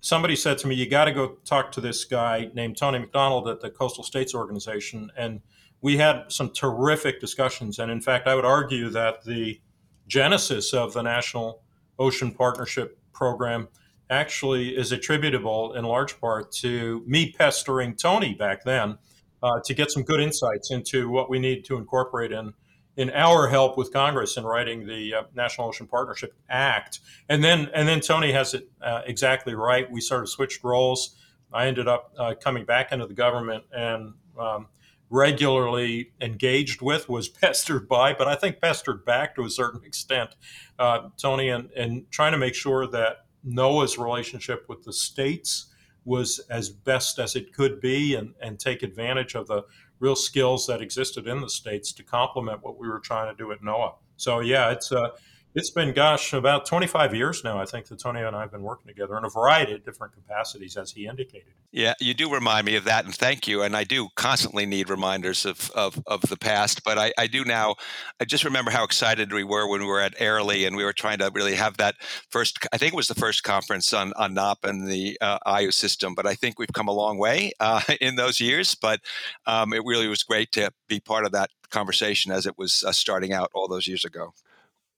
somebody 0.00 0.36
said 0.36 0.58
to 0.58 0.66
me, 0.66 0.74
You 0.74 0.88
got 0.88 1.04
to 1.04 1.12
go 1.12 1.36
talk 1.44 1.72
to 1.72 1.80
this 1.80 2.04
guy 2.04 2.50
named 2.54 2.76
Tony 2.76 2.98
McDonald 2.98 3.48
at 3.48 3.60
the 3.60 3.70
Coastal 3.70 4.04
States 4.04 4.34
Organization. 4.34 5.10
And 5.16 5.40
we 5.80 5.98
had 5.98 6.24
some 6.28 6.50
terrific 6.50 7.20
discussions. 7.20 7.78
And 7.78 7.90
in 7.90 8.00
fact, 8.00 8.26
I 8.26 8.34
would 8.34 8.46
argue 8.46 8.88
that 8.90 9.24
the 9.24 9.60
genesis 10.06 10.72
of 10.72 10.94
the 10.94 11.02
National 11.02 11.62
Ocean 11.98 12.32
Partnership 12.32 12.98
Program 13.12 13.68
actually 14.10 14.76
is 14.76 14.92
attributable 14.92 15.74
in 15.74 15.84
large 15.84 16.20
part 16.20 16.52
to 16.52 17.02
me 17.06 17.32
pestering 17.32 17.94
Tony 17.94 18.34
back 18.34 18.64
then 18.64 18.98
uh, 19.42 19.60
to 19.64 19.74
get 19.74 19.90
some 19.90 20.02
good 20.02 20.20
insights 20.20 20.70
into 20.70 21.08
what 21.08 21.30
we 21.30 21.38
need 21.38 21.64
to 21.66 21.76
incorporate 21.76 22.32
in 22.32 22.52
in 22.96 23.10
our 23.10 23.48
help 23.48 23.76
with 23.76 23.92
Congress 23.92 24.36
in 24.36 24.44
writing 24.44 24.86
the 24.86 25.14
uh, 25.14 25.22
National 25.34 25.68
Ocean 25.68 25.86
Partnership 25.86 26.34
Act. 26.48 27.00
And 27.28 27.42
then, 27.42 27.70
and 27.74 27.88
then 27.88 28.00
Tony 28.00 28.32
has 28.32 28.54
it 28.54 28.68
uh, 28.82 29.02
exactly 29.06 29.54
right. 29.54 29.90
We 29.90 30.00
sort 30.00 30.22
of 30.22 30.28
switched 30.28 30.62
roles. 30.62 31.16
I 31.52 31.66
ended 31.66 31.88
up 31.88 32.12
uh, 32.18 32.34
coming 32.40 32.64
back 32.64 32.92
into 32.92 33.06
the 33.06 33.14
government 33.14 33.64
and 33.72 34.14
um, 34.38 34.68
regularly 35.10 36.12
engaged 36.20 36.82
with, 36.82 37.08
was 37.08 37.28
pestered 37.42 37.88
by, 37.88 38.14
but 38.14 38.28
I 38.28 38.34
think 38.34 38.60
pestered 38.60 39.04
back 39.04 39.34
to 39.36 39.44
a 39.44 39.50
certain 39.50 39.84
extent, 39.84 40.36
uh, 40.78 41.08
Tony, 41.16 41.48
and, 41.48 41.70
and 41.76 42.10
trying 42.10 42.32
to 42.32 42.38
make 42.38 42.54
sure 42.54 42.86
that 42.88 43.26
NOAA's 43.46 43.98
relationship 43.98 44.66
with 44.68 44.84
the 44.84 44.92
states 44.92 45.66
was 46.04 46.38
as 46.50 46.68
best 46.68 47.18
as 47.18 47.34
it 47.34 47.52
could 47.52 47.80
be 47.80 48.14
and, 48.14 48.34
and 48.40 48.58
take 48.58 48.82
advantage 48.82 49.34
of 49.34 49.46
the 49.46 49.62
real 50.00 50.16
skills 50.16 50.66
that 50.66 50.82
existed 50.82 51.26
in 51.26 51.40
the 51.40 51.48
states 51.48 51.92
to 51.92 52.02
complement 52.02 52.62
what 52.62 52.78
we 52.78 52.88
were 52.88 53.00
trying 53.00 53.34
to 53.34 53.36
do 53.36 53.52
at 53.52 53.62
NOAA. 53.62 53.94
So 54.16 54.40
yeah, 54.40 54.70
it's 54.70 54.92
uh, 54.92 55.10
It's 55.56 55.70
been, 55.70 55.92
gosh, 55.92 56.32
about 56.32 56.66
25 56.66 57.14
years 57.14 57.44
now. 57.44 57.60
I 57.60 57.64
think 57.64 57.86
that 57.86 58.00
Tony 58.00 58.20
and 58.20 58.34
I 58.34 58.40
have 58.40 58.50
been 58.50 58.62
working 58.62 58.88
together 58.88 59.16
in 59.16 59.24
a 59.24 59.28
variety 59.28 59.72
of 59.72 59.84
different 59.84 60.12
capacities, 60.12 60.76
as 60.76 60.90
he 60.90 61.06
indicated. 61.06 61.52
Yeah, 61.70 61.94
you 62.00 62.12
do 62.12 62.28
remind 62.28 62.66
me 62.66 62.74
of 62.74 62.82
that, 62.84 63.04
and 63.04 63.14
thank 63.14 63.46
you. 63.46 63.62
And 63.62 63.76
I 63.76 63.84
do 63.84 64.08
constantly 64.16 64.66
need 64.66 64.90
reminders 64.90 65.46
of 65.46 65.70
of, 65.70 66.02
of 66.08 66.22
the 66.22 66.36
past, 66.36 66.82
but 66.82 66.98
I, 66.98 67.12
I 67.16 67.28
do 67.28 67.44
now. 67.44 67.76
I 68.18 68.24
just 68.24 68.42
remember 68.42 68.72
how 68.72 68.82
excited 68.82 69.32
we 69.32 69.44
were 69.44 69.68
when 69.68 69.80
we 69.80 69.86
were 69.86 70.00
at 70.00 70.20
Airlie, 70.20 70.64
and 70.64 70.74
we 70.74 70.82
were 70.82 70.92
trying 70.92 71.18
to 71.18 71.30
really 71.32 71.54
have 71.54 71.76
that 71.76 71.94
first. 72.30 72.58
I 72.72 72.78
think 72.78 72.92
it 72.92 72.96
was 72.96 73.06
the 73.06 73.14
first 73.14 73.44
conference 73.44 73.92
on 73.92 74.12
on 74.14 74.34
NOPP 74.34 74.64
and 74.64 74.88
the 74.88 75.16
uh, 75.20 75.38
IOO 75.46 75.70
system, 75.70 76.16
but 76.16 76.26
I 76.26 76.34
think 76.34 76.58
we've 76.58 76.72
come 76.72 76.88
a 76.88 76.92
long 76.92 77.16
way 77.16 77.52
uh, 77.60 77.80
in 78.00 78.16
those 78.16 78.40
years. 78.40 78.74
But 78.74 79.00
um, 79.46 79.72
it 79.72 79.82
really 79.84 80.08
was 80.08 80.24
great 80.24 80.50
to 80.52 80.72
be 80.88 80.98
part 80.98 81.24
of 81.24 81.30
that 81.30 81.50
conversation 81.70 82.32
as 82.32 82.44
it 82.44 82.58
was 82.58 82.82
uh, 82.84 82.90
starting 82.90 83.32
out 83.32 83.50
all 83.54 83.68
those 83.68 83.86
years 83.86 84.04
ago. 84.04 84.32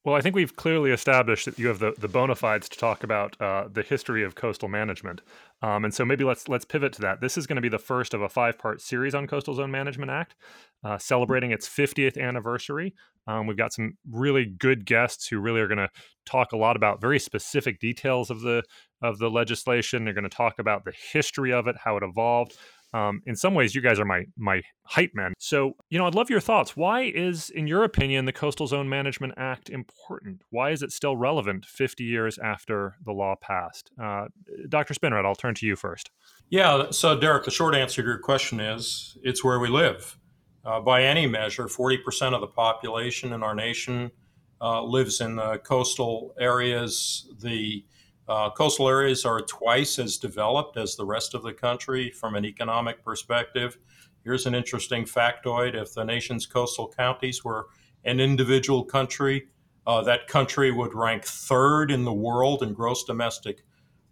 Well, 0.07 0.15
I 0.15 0.21
think 0.21 0.35
we've 0.35 0.55
clearly 0.55 0.91
established 0.91 1.43
that 1.47 1.59
you 1.59 1.67
have 1.67 1.79
the, 1.79 1.93
the 1.97 2.07
bona 2.07 2.33
fides 2.33 2.69
to 2.69 2.77
talk 2.77 3.03
about 3.03 3.35
uh, 3.41 3.67
the 3.69 3.83
history 3.83 4.23
of 4.23 4.35
coastal 4.35 4.69
management, 4.69 5.19
um, 5.61 5.83
and 5.83 5.93
so 5.93 6.05
maybe 6.05 6.23
let's 6.23 6.47
let's 6.47 6.63
pivot 6.63 6.93
to 6.93 7.01
that. 7.01 7.19
This 7.19 7.37
is 7.37 7.45
going 7.45 7.57
to 7.57 7.61
be 7.61 7.67
the 7.67 7.77
first 7.77 8.13
of 8.13 8.21
a 8.21 8.29
five 8.29 8.57
part 8.57 8.79
series 8.79 9.13
on 9.13 9.27
Coastal 9.27 9.53
Zone 9.53 9.69
Management 9.69 10.09
Act, 10.09 10.35
uh, 10.81 10.97
celebrating 10.97 11.51
its 11.51 11.67
50th 11.67 12.17
anniversary. 12.17 12.95
Um, 13.27 13.47
we've 13.47 13.57
got 13.57 13.73
some 13.73 13.97
really 14.09 14.45
good 14.45 14.85
guests 14.85 15.27
who 15.27 15.41
really 15.41 15.59
are 15.59 15.67
going 15.67 15.77
to 15.77 15.89
talk 16.25 16.53
a 16.53 16.57
lot 16.57 16.77
about 16.77 17.01
very 17.01 17.19
specific 17.19 17.81
details 17.81 18.29
of 18.29 18.39
the 18.39 18.63
of 19.01 19.19
the 19.19 19.29
legislation. 19.29 20.05
They're 20.05 20.13
going 20.13 20.23
to 20.23 20.29
talk 20.29 20.57
about 20.57 20.85
the 20.85 20.93
history 21.11 21.51
of 21.51 21.67
it, 21.67 21.75
how 21.83 21.97
it 21.97 22.03
evolved. 22.03 22.55
Um, 22.97 23.21
in 23.25 23.35
some 23.35 23.53
ways, 23.53 23.75
you 23.75 23.81
guys 23.81 23.99
are 23.99 24.05
my 24.05 24.25
my 24.37 24.61
hype 24.83 25.11
men. 25.13 25.33
So, 25.37 25.73
you 25.89 25.97
know, 25.97 26.07
I'd 26.07 26.15
love 26.15 26.29
your 26.29 26.39
thoughts. 26.39 26.75
Why 26.75 27.01
is, 27.01 27.49
in 27.49 27.67
your 27.67 27.83
opinion, 27.83 28.25
the 28.25 28.33
Coastal 28.33 28.67
Zone 28.67 28.89
Management 28.89 29.33
Act 29.37 29.69
important? 29.69 30.41
Why 30.49 30.71
is 30.71 30.81
it 30.81 30.91
still 30.91 31.15
relevant 31.15 31.65
50 31.65 32.03
years 32.03 32.39
after 32.39 32.95
the 33.05 33.11
law 33.11 33.35
passed? 33.39 33.91
Uh, 34.01 34.25
Dr. 34.69 34.93
Spinrad, 34.93 35.25
I'll 35.25 35.35
turn 35.35 35.55
to 35.55 35.65
you 35.65 35.75
first. 35.75 36.09
Yeah. 36.49 36.89
So, 36.91 37.19
Derek, 37.19 37.45
the 37.45 37.51
short 37.51 37.75
answer 37.75 38.01
to 38.01 38.07
your 38.07 38.19
question 38.19 38.59
is 38.59 39.17
it's 39.23 39.43
where 39.43 39.59
we 39.59 39.69
live. 39.69 40.17
Uh, 40.65 40.81
by 40.81 41.03
any 41.03 41.27
measure, 41.27 41.65
40% 41.67 42.33
of 42.33 42.41
the 42.41 42.47
population 42.47 43.31
in 43.33 43.43
our 43.43 43.55
nation 43.55 44.11
uh, 44.59 44.81
lives 44.81 45.21
in 45.21 45.35
the 45.35 45.59
coastal 45.59 46.33
areas. 46.39 47.29
The 47.41 47.85
uh, 48.27 48.49
coastal 48.51 48.89
areas 48.89 49.25
are 49.25 49.41
twice 49.41 49.99
as 49.99 50.17
developed 50.17 50.77
as 50.77 50.95
the 50.95 51.05
rest 51.05 51.33
of 51.33 51.43
the 51.43 51.53
country 51.53 52.11
from 52.11 52.35
an 52.35 52.45
economic 52.45 53.03
perspective. 53.03 53.77
Here's 54.23 54.45
an 54.45 54.55
interesting 54.55 55.05
factoid 55.05 55.73
if 55.73 55.93
the 55.93 56.03
nation's 56.03 56.45
coastal 56.45 56.93
counties 56.97 57.43
were 57.45 57.67
an 58.03 58.19
individual 58.19 58.83
country, 58.83 59.47
uh, 59.85 60.01
that 60.03 60.27
country 60.27 60.71
would 60.71 60.93
rank 60.93 61.23
third 61.23 61.91
in 61.91 62.03
the 62.03 62.13
world 62.13 62.61
in 62.61 62.73
gross 62.73 63.05
domestic 63.05 63.63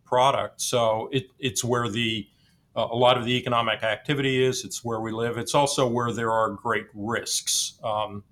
product. 0.05 0.61
So 0.61 1.09
it, 1.11 1.25
it's 1.39 1.63
where 1.63 1.89
the 1.89 2.27
uh, 2.77 2.87
a 2.91 2.95
lot 2.95 3.17
of 3.17 3.25
the 3.25 3.37
economic 3.37 3.83
activity 3.83 4.43
is. 4.43 4.65
It's 4.65 4.83
where 4.83 4.99
we 4.99 5.11
live. 5.11 5.37
It's 5.37 5.55
also 5.55 5.87
where 5.87 6.11
there 6.11 6.31
are 6.31 6.51
great 6.51 6.87
risks. 6.93 7.79
Um, 7.83 8.23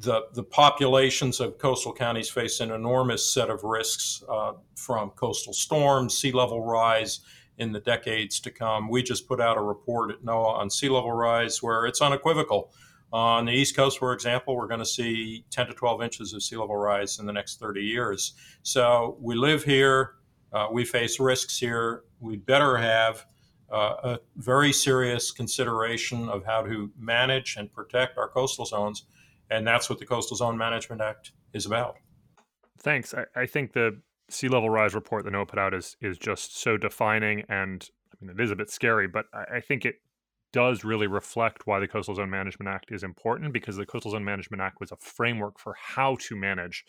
the, 0.00 0.22
the 0.32 0.42
populations 0.42 1.40
of 1.40 1.58
coastal 1.58 1.92
counties 1.92 2.28
face 2.28 2.60
an 2.60 2.72
enormous 2.72 3.32
set 3.32 3.48
of 3.48 3.62
risks 3.62 4.24
uh, 4.28 4.52
from 4.74 5.10
coastal 5.10 5.52
storms, 5.52 6.18
sea 6.18 6.32
level 6.32 6.64
rise 6.64 7.20
in 7.58 7.70
the 7.70 7.80
decades 7.80 8.40
to 8.40 8.50
come. 8.50 8.88
We 8.88 9.02
just 9.02 9.28
put 9.28 9.40
out 9.40 9.56
a 9.56 9.60
report 9.60 10.10
at 10.10 10.24
NOAA 10.24 10.58
on 10.58 10.70
sea 10.70 10.88
level 10.88 11.12
rise 11.12 11.62
where 11.62 11.86
it's 11.86 12.00
unequivocal. 12.00 12.72
On 13.12 13.44
the 13.44 13.52
East 13.52 13.76
Coast, 13.76 13.98
for 14.00 14.12
example, 14.12 14.56
we're 14.56 14.66
going 14.66 14.80
to 14.80 14.86
see 14.86 15.44
10 15.50 15.68
to 15.68 15.74
12 15.74 16.02
inches 16.02 16.32
of 16.32 16.42
sea 16.42 16.56
level 16.56 16.76
rise 16.76 17.20
in 17.20 17.26
the 17.26 17.32
next 17.32 17.60
30 17.60 17.80
years. 17.80 18.32
So 18.64 19.16
we 19.20 19.36
live 19.36 19.62
here, 19.62 20.14
uh, 20.52 20.66
we 20.72 20.84
face 20.84 21.20
risks 21.20 21.56
here. 21.56 22.02
We 22.18 22.36
better 22.36 22.76
have 22.76 23.24
uh, 23.70 23.94
a 24.02 24.18
very 24.36 24.72
serious 24.72 25.30
consideration 25.30 26.28
of 26.28 26.44
how 26.44 26.62
to 26.62 26.90
manage 26.98 27.56
and 27.56 27.72
protect 27.72 28.18
our 28.18 28.28
coastal 28.28 28.66
zones 28.66 29.04
and 29.50 29.66
that's 29.66 29.88
what 29.88 29.98
the 29.98 30.06
Coastal 30.06 30.36
Zone 30.36 30.56
Management 30.56 31.02
Act 31.02 31.32
is 31.52 31.66
about. 31.66 31.96
Thanks. 32.80 33.14
I, 33.14 33.24
I 33.36 33.46
think 33.46 33.72
the 33.72 34.00
sea 34.30 34.48
level 34.48 34.70
rise 34.70 34.94
report 34.94 35.24
that 35.24 35.32
NOAA 35.32 35.48
put 35.48 35.58
out 35.58 35.74
is 35.74 35.96
is 36.00 36.18
just 36.18 36.58
so 36.58 36.76
defining, 36.76 37.44
and 37.48 37.88
I 38.12 38.24
mean 38.24 38.36
it 38.38 38.42
is 38.42 38.50
a 38.50 38.56
bit 38.56 38.70
scary, 38.70 39.08
but 39.08 39.26
I, 39.32 39.56
I 39.56 39.60
think 39.60 39.84
it 39.84 39.96
does 40.52 40.84
really 40.84 41.08
reflect 41.08 41.66
why 41.66 41.80
the 41.80 41.88
Coastal 41.88 42.14
Zone 42.14 42.30
Management 42.30 42.68
Act 42.68 42.92
is 42.92 43.02
important 43.02 43.52
because 43.52 43.76
the 43.76 43.86
Coastal 43.86 44.12
Zone 44.12 44.24
Management 44.24 44.62
Act 44.62 44.78
was 44.80 44.92
a 44.92 44.96
framework 44.96 45.58
for 45.58 45.74
how 45.74 46.16
to 46.20 46.36
manage 46.36 46.84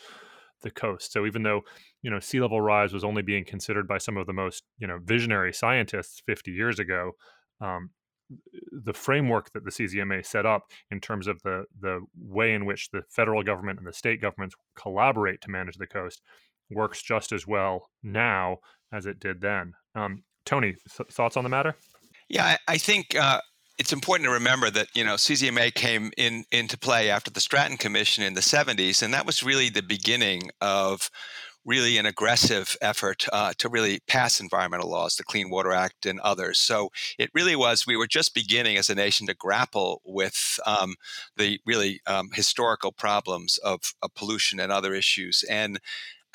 the 0.61 0.71
coast. 0.71 1.11
So 1.11 1.25
even 1.25 1.43
though 1.43 1.61
you 2.01 2.09
know 2.09 2.19
sea 2.19 2.39
level 2.39 2.61
rise 2.61 2.93
was 2.93 3.03
only 3.03 3.21
being 3.21 3.45
considered 3.45 3.87
by 3.87 3.97
some 3.97 4.17
of 4.17 4.27
the 4.27 4.33
most 4.33 4.63
you 4.77 4.87
know 4.87 4.99
visionary 5.03 5.53
scientists 5.53 6.21
50 6.25 6.51
years 6.51 6.79
ago, 6.79 7.11
um, 7.61 7.89
the 8.71 8.93
framework 8.93 9.51
that 9.53 9.63
the 9.63 9.71
CZMA 9.71 10.25
set 10.25 10.45
up 10.45 10.63
in 10.91 10.99
terms 10.99 11.27
of 11.27 11.41
the 11.43 11.65
the 11.79 12.01
way 12.19 12.53
in 12.53 12.65
which 12.65 12.89
the 12.91 13.03
federal 13.09 13.43
government 13.43 13.79
and 13.79 13.87
the 13.87 13.93
state 13.93 14.21
governments 14.21 14.55
collaborate 14.75 15.41
to 15.41 15.51
manage 15.51 15.77
the 15.77 15.87
coast 15.87 16.21
works 16.71 17.01
just 17.01 17.31
as 17.31 17.45
well 17.45 17.89
now 18.01 18.57
as 18.91 19.05
it 19.05 19.19
did 19.19 19.41
then. 19.41 19.73
Um, 19.93 20.23
Tony, 20.45 20.75
th- 20.97 21.09
thoughts 21.11 21.37
on 21.37 21.43
the 21.43 21.49
matter? 21.49 21.75
Yeah, 22.29 22.45
I, 22.45 22.73
I 22.73 22.77
think 22.77 23.15
uh, 23.15 23.41
it's 23.77 23.93
important 23.93 24.27
to 24.27 24.33
remember 24.33 24.69
that 24.69 24.87
you 24.95 25.03
know 25.03 25.15
CZMA 25.15 25.73
came 25.73 26.11
in 26.17 26.45
into 26.51 26.77
play 26.77 27.09
after 27.09 27.31
the 27.31 27.39
Stratton 27.39 27.77
Commission 27.77 28.23
in 28.23 28.33
the 28.33 28.41
70s, 28.41 29.03
and 29.03 29.13
that 29.13 29.25
was 29.25 29.43
really 29.43 29.69
the 29.69 29.83
beginning 29.83 30.49
of 30.61 31.09
really 31.65 31.97
an 31.97 32.05
aggressive 32.05 32.77
effort 32.81 33.25
uh, 33.33 33.53
to 33.57 33.67
really 33.67 33.99
pass 34.07 34.39
environmental 34.39 34.89
laws, 34.89 35.15
the 35.15 35.23
Clean 35.23 35.49
Water 35.49 35.71
Act 35.71 36.05
and 36.05 36.19
others. 36.19 36.59
So 36.59 36.89
it 37.17 37.31
really 37.33 37.55
was, 37.55 37.87
we 37.87 37.97
were 37.97 38.07
just 38.07 38.33
beginning 38.33 38.77
as 38.77 38.89
a 38.89 38.95
nation 38.95 39.27
to 39.27 39.33
grapple 39.33 40.01
with 40.05 40.59
um, 40.65 40.95
the 41.35 41.59
really 41.65 42.01
um, 42.05 42.29
historical 42.33 42.91
problems 42.91 43.57
of, 43.59 43.93
of, 44.01 44.13
pollution 44.15 44.59
and 44.59 44.71
other 44.71 44.93
issues. 44.93 45.43
And 45.49 45.79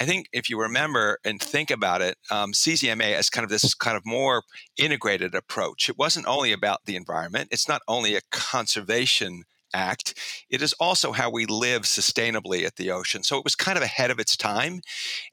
I 0.00 0.04
think 0.04 0.28
if 0.32 0.50
you 0.50 0.60
remember 0.60 1.18
and 1.24 1.40
think 1.40 1.70
about 1.70 2.02
it, 2.02 2.16
um, 2.30 2.52
CZMA 2.52 3.14
as 3.14 3.30
kind 3.30 3.44
of 3.44 3.50
this 3.50 3.74
kind 3.74 3.96
of 3.96 4.04
more 4.04 4.42
integrated 4.76 5.34
approach. 5.34 5.88
It 5.88 5.98
wasn't 5.98 6.26
only 6.26 6.52
about 6.52 6.84
the 6.86 6.96
environment, 6.96 7.48
it's 7.52 7.68
not 7.68 7.82
only 7.86 8.16
a 8.16 8.22
conservation 8.30 9.44
Act, 9.72 10.14
it 10.50 10.62
is 10.62 10.72
also 10.74 11.12
how 11.12 11.30
we 11.30 11.46
live 11.46 11.82
sustainably 11.82 12.64
at 12.64 12.76
the 12.76 12.90
ocean. 12.90 13.22
So 13.22 13.38
it 13.38 13.44
was 13.44 13.54
kind 13.54 13.76
of 13.76 13.82
ahead 13.84 14.10
of 14.10 14.18
its 14.18 14.36
time. 14.36 14.80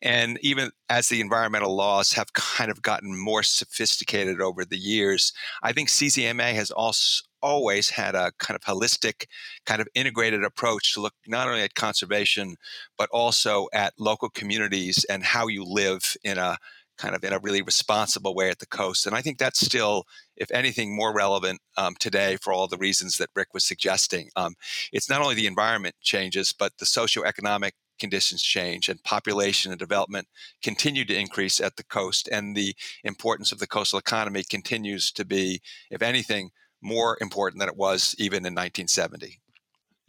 And 0.02 0.38
even 0.42 0.72
as 0.90 1.10
the 1.10 1.22
environmental 1.22 1.76
laws 1.76 2.14
have 2.14 2.34
kind 2.34 2.72
of 2.72 2.82
gotten 2.82 3.18
more 3.18 3.44
sophisticated 3.44 4.42
over 4.42 4.64
the 4.66 4.78
years, 4.78 5.34
I 5.64 5.74
think 5.74 5.90
CZMA 5.90 6.54
has 6.54 6.72
also 6.72 7.24
always 7.42 7.92
had 7.92 8.16
a 8.16 8.32
kind 8.40 8.56
of 8.56 8.62
holistic, 8.62 9.26
kind 9.66 9.82
of 9.82 9.88
integrated 9.94 10.44
approach 10.44 10.94
to 10.94 11.02
look 11.02 11.14
not 11.28 11.48
only 11.48 11.62
at 11.62 11.76
conservation, 11.76 12.56
but 12.98 13.10
also 13.12 13.68
at 13.74 13.94
local 14.00 14.30
communities 14.30 15.06
and 15.10 15.24
how 15.24 15.48
you 15.48 15.64
live 15.64 16.16
in 16.24 16.38
a 16.38 16.58
kind 16.98 17.16
of 17.16 17.24
in 17.24 17.34
a 17.34 17.40
really 17.40 17.62
responsible 17.62 18.36
way 18.36 18.50
at 18.50 18.60
the 18.60 18.66
coast. 18.66 19.06
And 19.06 19.16
I 19.16 19.22
think 19.22 19.38
that's 19.38 19.66
still, 19.66 20.06
if 20.36 20.52
anything, 20.52 20.96
more 20.96 21.14
relevant 21.14 21.60
um, 21.78 21.96
today 22.00 22.38
for 22.42 22.54
all 22.54 22.68
the 22.68 22.78
reasons 22.78 23.18
that 23.18 23.30
Rick 23.36 23.50
was 23.54 23.64
suggesting. 23.64 24.30
Um, 24.36 24.56
it's 24.92 25.10
not 25.10 25.22
only 25.22 25.36
the 25.36 25.48
environment 25.48 25.96
changes, 26.02 26.54
but 26.58 26.74
the 26.80 26.86
socioeconomic 26.86 27.72
conditions 28.00 28.44
change 28.44 28.90
and 28.90 29.04
population 29.04 29.72
and 29.72 29.80
development 29.80 30.28
continue 30.62 31.06
to 31.06 31.18
increase 31.18 31.60
at 31.60 31.76
the 31.78 31.84
coast. 31.84 32.30
And 32.32 32.56
the 32.56 32.76
importance 33.04 33.52
of 33.52 33.60
the 33.60 33.68
coastal 33.68 34.00
economy 34.00 34.44
continues 34.48 35.12
to 35.14 35.26
be, 35.26 35.62
if 35.90 36.02
anything, 36.02 36.52
more 36.82 37.18
important 37.22 37.60
than 37.60 37.70
it 37.70 37.78
was 37.78 38.16
even 38.20 38.38
in 38.38 38.54
1970. 38.54 39.40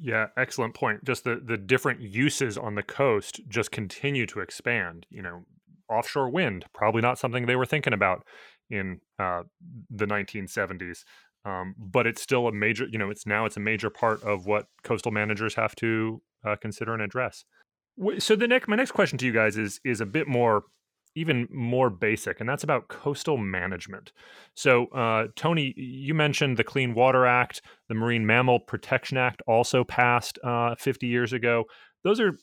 Yeah, 0.01 0.27
excellent 0.37 0.75
point. 0.75 1.05
Just 1.05 1.25
the 1.25 1.41
the 1.45 1.57
different 1.57 2.01
uses 2.01 2.57
on 2.57 2.77
the 2.77 2.85
coast 2.85 3.41
just 3.49 3.73
continue 3.73 4.27
to 4.27 4.41
expand. 4.41 5.07
You 5.11 5.23
know, 5.23 5.45
offshore 5.91 6.31
wind, 6.31 6.65
probably 6.75 7.03
not 7.03 7.19
something 7.19 7.47
they 7.47 7.57
were 7.57 7.67
thinking 7.67 7.93
about 7.93 8.25
in 8.71 9.01
uh, 9.19 9.43
the 9.91 10.07
1970s. 10.07 11.05
Um, 11.45 11.75
but 11.79 12.07
it's 12.07 12.21
still 12.21 12.47
a 12.47 12.53
major, 12.53 12.87
you 12.91 12.99
know, 12.99 13.11
it's 13.11 13.27
now 13.27 13.45
it's 13.47 13.57
a 13.57 13.61
major 13.61 13.91
part 13.91 14.23
of 14.23 14.47
what 14.47 14.67
coastal 14.83 15.13
managers 15.13 15.55
have 15.55 15.75
to 15.77 16.21
uh, 16.45 16.57
consider 16.57 16.93
and 16.93 17.03
address. 17.03 17.45
So 18.19 18.37
the 18.37 18.47
next, 18.47 18.69
my 18.69 18.77
next 18.77 18.93
question 18.93 19.19
to 19.19 19.27
you 19.27 19.33
guys 19.33 19.57
is 19.57 19.81
is 19.85 20.01
a 20.01 20.07
bit 20.07 20.29
more, 20.29 20.65
even 21.17 21.49
more 21.51 21.91
basic, 21.91 22.39
and 22.39 22.49
that's 22.49 22.63
about 22.63 22.89
coastal 22.89 23.37
management. 23.37 24.13
So, 24.55 24.87
uh, 24.87 25.29
Tony, 25.35 25.75
you 25.77 26.15
mentioned 26.15 26.57
the 26.59 26.65
Clean 26.65 26.95
Water 26.95 27.27
Act, 27.27 27.63
the 27.89 27.95
Marine 27.95 28.25
Mammal 28.25 28.61
Protection 28.61 29.17
Act, 29.17 29.43
also 29.49 29.83
passed 29.83 30.39
uh, 30.45 30.77
50 30.77 31.07
years 31.09 31.33
ago. 31.33 31.65
Those 32.05 32.21
are 32.21 32.39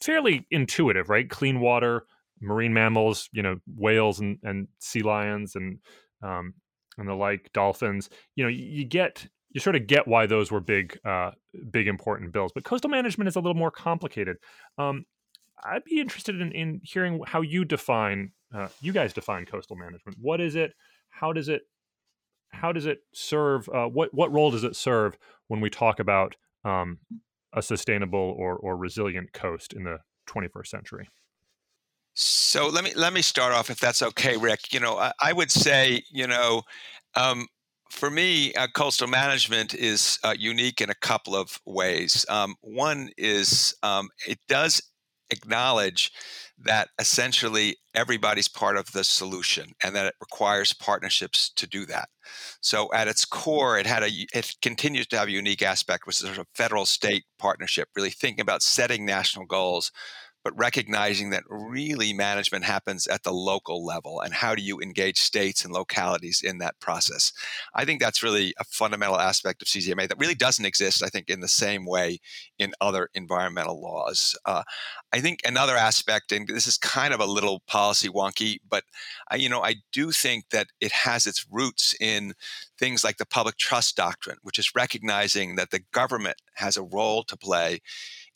fairly 0.00 0.46
intuitive, 0.50 1.10
right? 1.10 1.28
Clean 1.28 1.60
water, 1.60 2.06
marine 2.40 2.74
mammals, 2.74 3.28
you 3.32 3.42
know, 3.42 3.56
whales 3.76 4.20
and, 4.20 4.38
and 4.42 4.68
sea 4.78 5.02
lions 5.02 5.56
and 5.56 5.78
um, 6.22 6.54
and 6.98 7.08
the 7.08 7.14
like, 7.14 7.50
dolphins. 7.52 8.08
You 8.36 8.44
know, 8.44 8.50
you, 8.50 8.84
get 8.84 9.26
you 9.50 9.60
sort 9.60 9.76
of 9.76 9.86
get 9.86 10.06
why 10.06 10.26
those 10.26 10.50
were 10.50 10.60
big, 10.60 10.98
uh, 11.04 11.32
big 11.70 11.88
important 11.88 12.32
bills. 12.32 12.52
But 12.54 12.64
coastal 12.64 12.90
management 12.90 13.28
is 13.28 13.36
a 13.36 13.40
little 13.40 13.54
more 13.54 13.70
complicated. 13.70 14.36
Um, 14.78 15.04
I'd 15.64 15.84
be 15.84 16.00
interested 16.00 16.40
in, 16.40 16.52
in 16.52 16.80
hearing 16.82 17.20
how 17.26 17.40
you 17.40 17.64
define, 17.64 18.32
uh, 18.54 18.68
you 18.80 18.92
guys 18.92 19.12
define 19.12 19.46
coastal 19.46 19.76
management. 19.76 20.18
What 20.20 20.40
is 20.40 20.56
it? 20.56 20.72
How 21.10 21.32
does 21.32 21.48
it? 21.48 21.62
How 22.50 22.70
does 22.70 22.86
it 22.86 22.98
serve? 23.12 23.68
Uh, 23.68 23.86
what 23.86 24.12
what 24.12 24.32
role 24.32 24.50
does 24.50 24.64
it 24.64 24.76
serve 24.76 25.16
when 25.48 25.60
we 25.60 25.70
talk 25.70 25.98
about 25.98 26.36
um, 26.64 26.98
a 27.52 27.62
sustainable 27.62 28.34
or 28.38 28.56
or 28.56 28.76
resilient 28.76 29.32
coast 29.32 29.72
in 29.72 29.84
the 29.84 29.98
21st 30.28 30.66
century? 30.66 31.08
So 32.14 32.68
let 32.68 32.84
me 32.84 32.92
let 32.94 33.12
me 33.12 33.22
start 33.22 33.52
off, 33.52 33.70
if 33.70 33.80
that's 33.80 34.02
okay, 34.02 34.36
Rick. 34.36 34.72
You 34.72 34.80
know, 34.80 34.96
I, 34.98 35.12
I 35.20 35.32
would 35.32 35.50
say, 35.50 36.02
you 36.10 36.26
know, 36.28 36.62
um, 37.16 37.48
for 37.90 38.08
me, 38.10 38.54
uh, 38.54 38.68
coastal 38.74 39.08
management 39.08 39.74
is 39.74 40.18
uh, 40.22 40.34
unique 40.38 40.80
in 40.80 40.90
a 40.90 40.94
couple 40.94 41.34
of 41.34 41.58
ways. 41.66 42.24
Um, 42.28 42.54
one 42.60 43.10
is 43.18 43.74
um, 43.82 44.10
it 44.28 44.38
does 44.48 44.80
acknowledge 45.30 46.12
that 46.58 46.88
essentially 47.00 47.76
everybody's 47.94 48.48
part 48.48 48.76
of 48.76 48.92
the 48.92 49.02
solution 49.02 49.72
and 49.82 49.94
that 49.96 50.06
it 50.06 50.14
requires 50.20 50.72
partnerships 50.72 51.50
to 51.56 51.66
do 51.66 51.84
that. 51.86 52.08
So 52.60 52.92
at 52.94 53.08
its 53.08 53.24
core, 53.24 53.78
it 53.78 53.86
had 53.86 54.04
a 54.04 54.10
it 54.32 54.54
continues 54.62 55.08
to 55.08 55.18
have 55.18 55.28
a 55.28 55.32
unique 55.32 55.62
aspect, 55.62 56.06
which 56.06 56.22
is 56.22 56.38
a 56.38 56.46
federal 56.54 56.86
state 56.86 57.24
partnership, 57.38 57.88
really 57.96 58.10
thinking 58.10 58.42
about 58.42 58.62
setting 58.62 59.04
national 59.04 59.46
goals 59.46 59.90
but 60.44 60.56
recognizing 60.58 61.30
that 61.30 61.42
really 61.48 62.12
management 62.12 62.64
happens 62.64 63.06
at 63.06 63.22
the 63.22 63.32
local 63.32 63.84
level 63.84 64.20
and 64.20 64.34
how 64.34 64.54
do 64.54 64.62
you 64.62 64.78
engage 64.78 65.18
states 65.18 65.64
and 65.64 65.72
localities 65.72 66.42
in 66.44 66.58
that 66.58 66.78
process. 66.80 67.32
I 67.74 67.86
think 67.86 68.00
that's 68.00 68.22
really 68.22 68.54
a 68.60 68.64
fundamental 68.64 69.18
aspect 69.18 69.62
of 69.62 69.68
CZMA 69.68 70.06
that 70.08 70.18
really 70.18 70.34
doesn't 70.34 70.66
exist, 70.66 71.02
I 71.02 71.08
think, 71.08 71.30
in 71.30 71.40
the 71.40 71.48
same 71.48 71.86
way 71.86 72.18
in 72.58 72.74
other 72.80 73.08
environmental 73.14 73.80
laws. 73.80 74.36
Uh, 74.44 74.62
I 75.12 75.20
think 75.20 75.40
another 75.46 75.76
aspect, 75.76 76.30
and 76.30 76.46
this 76.46 76.66
is 76.66 76.76
kind 76.76 77.14
of 77.14 77.20
a 77.20 77.26
little 77.26 77.62
policy 77.66 78.08
wonky, 78.08 78.58
but 78.68 78.84
I, 79.30 79.36
you 79.36 79.48
know, 79.48 79.62
I 79.62 79.76
do 79.92 80.12
think 80.12 80.50
that 80.50 80.66
it 80.80 80.92
has 80.92 81.26
its 81.26 81.46
roots 81.50 81.94
in 82.00 82.34
things 82.78 83.02
like 83.02 83.16
the 83.16 83.26
public 83.26 83.56
trust 83.56 83.96
doctrine, 83.96 84.36
which 84.42 84.58
is 84.58 84.74
recognizing 84.74 85.56
that 85.56 85.70
the 85.70 85.82
government 85.92 86.36
has 86.56 86.76
a 86.76 86.82
role 86.82 87.22
to 87.24 87.36
play 87.36 87.80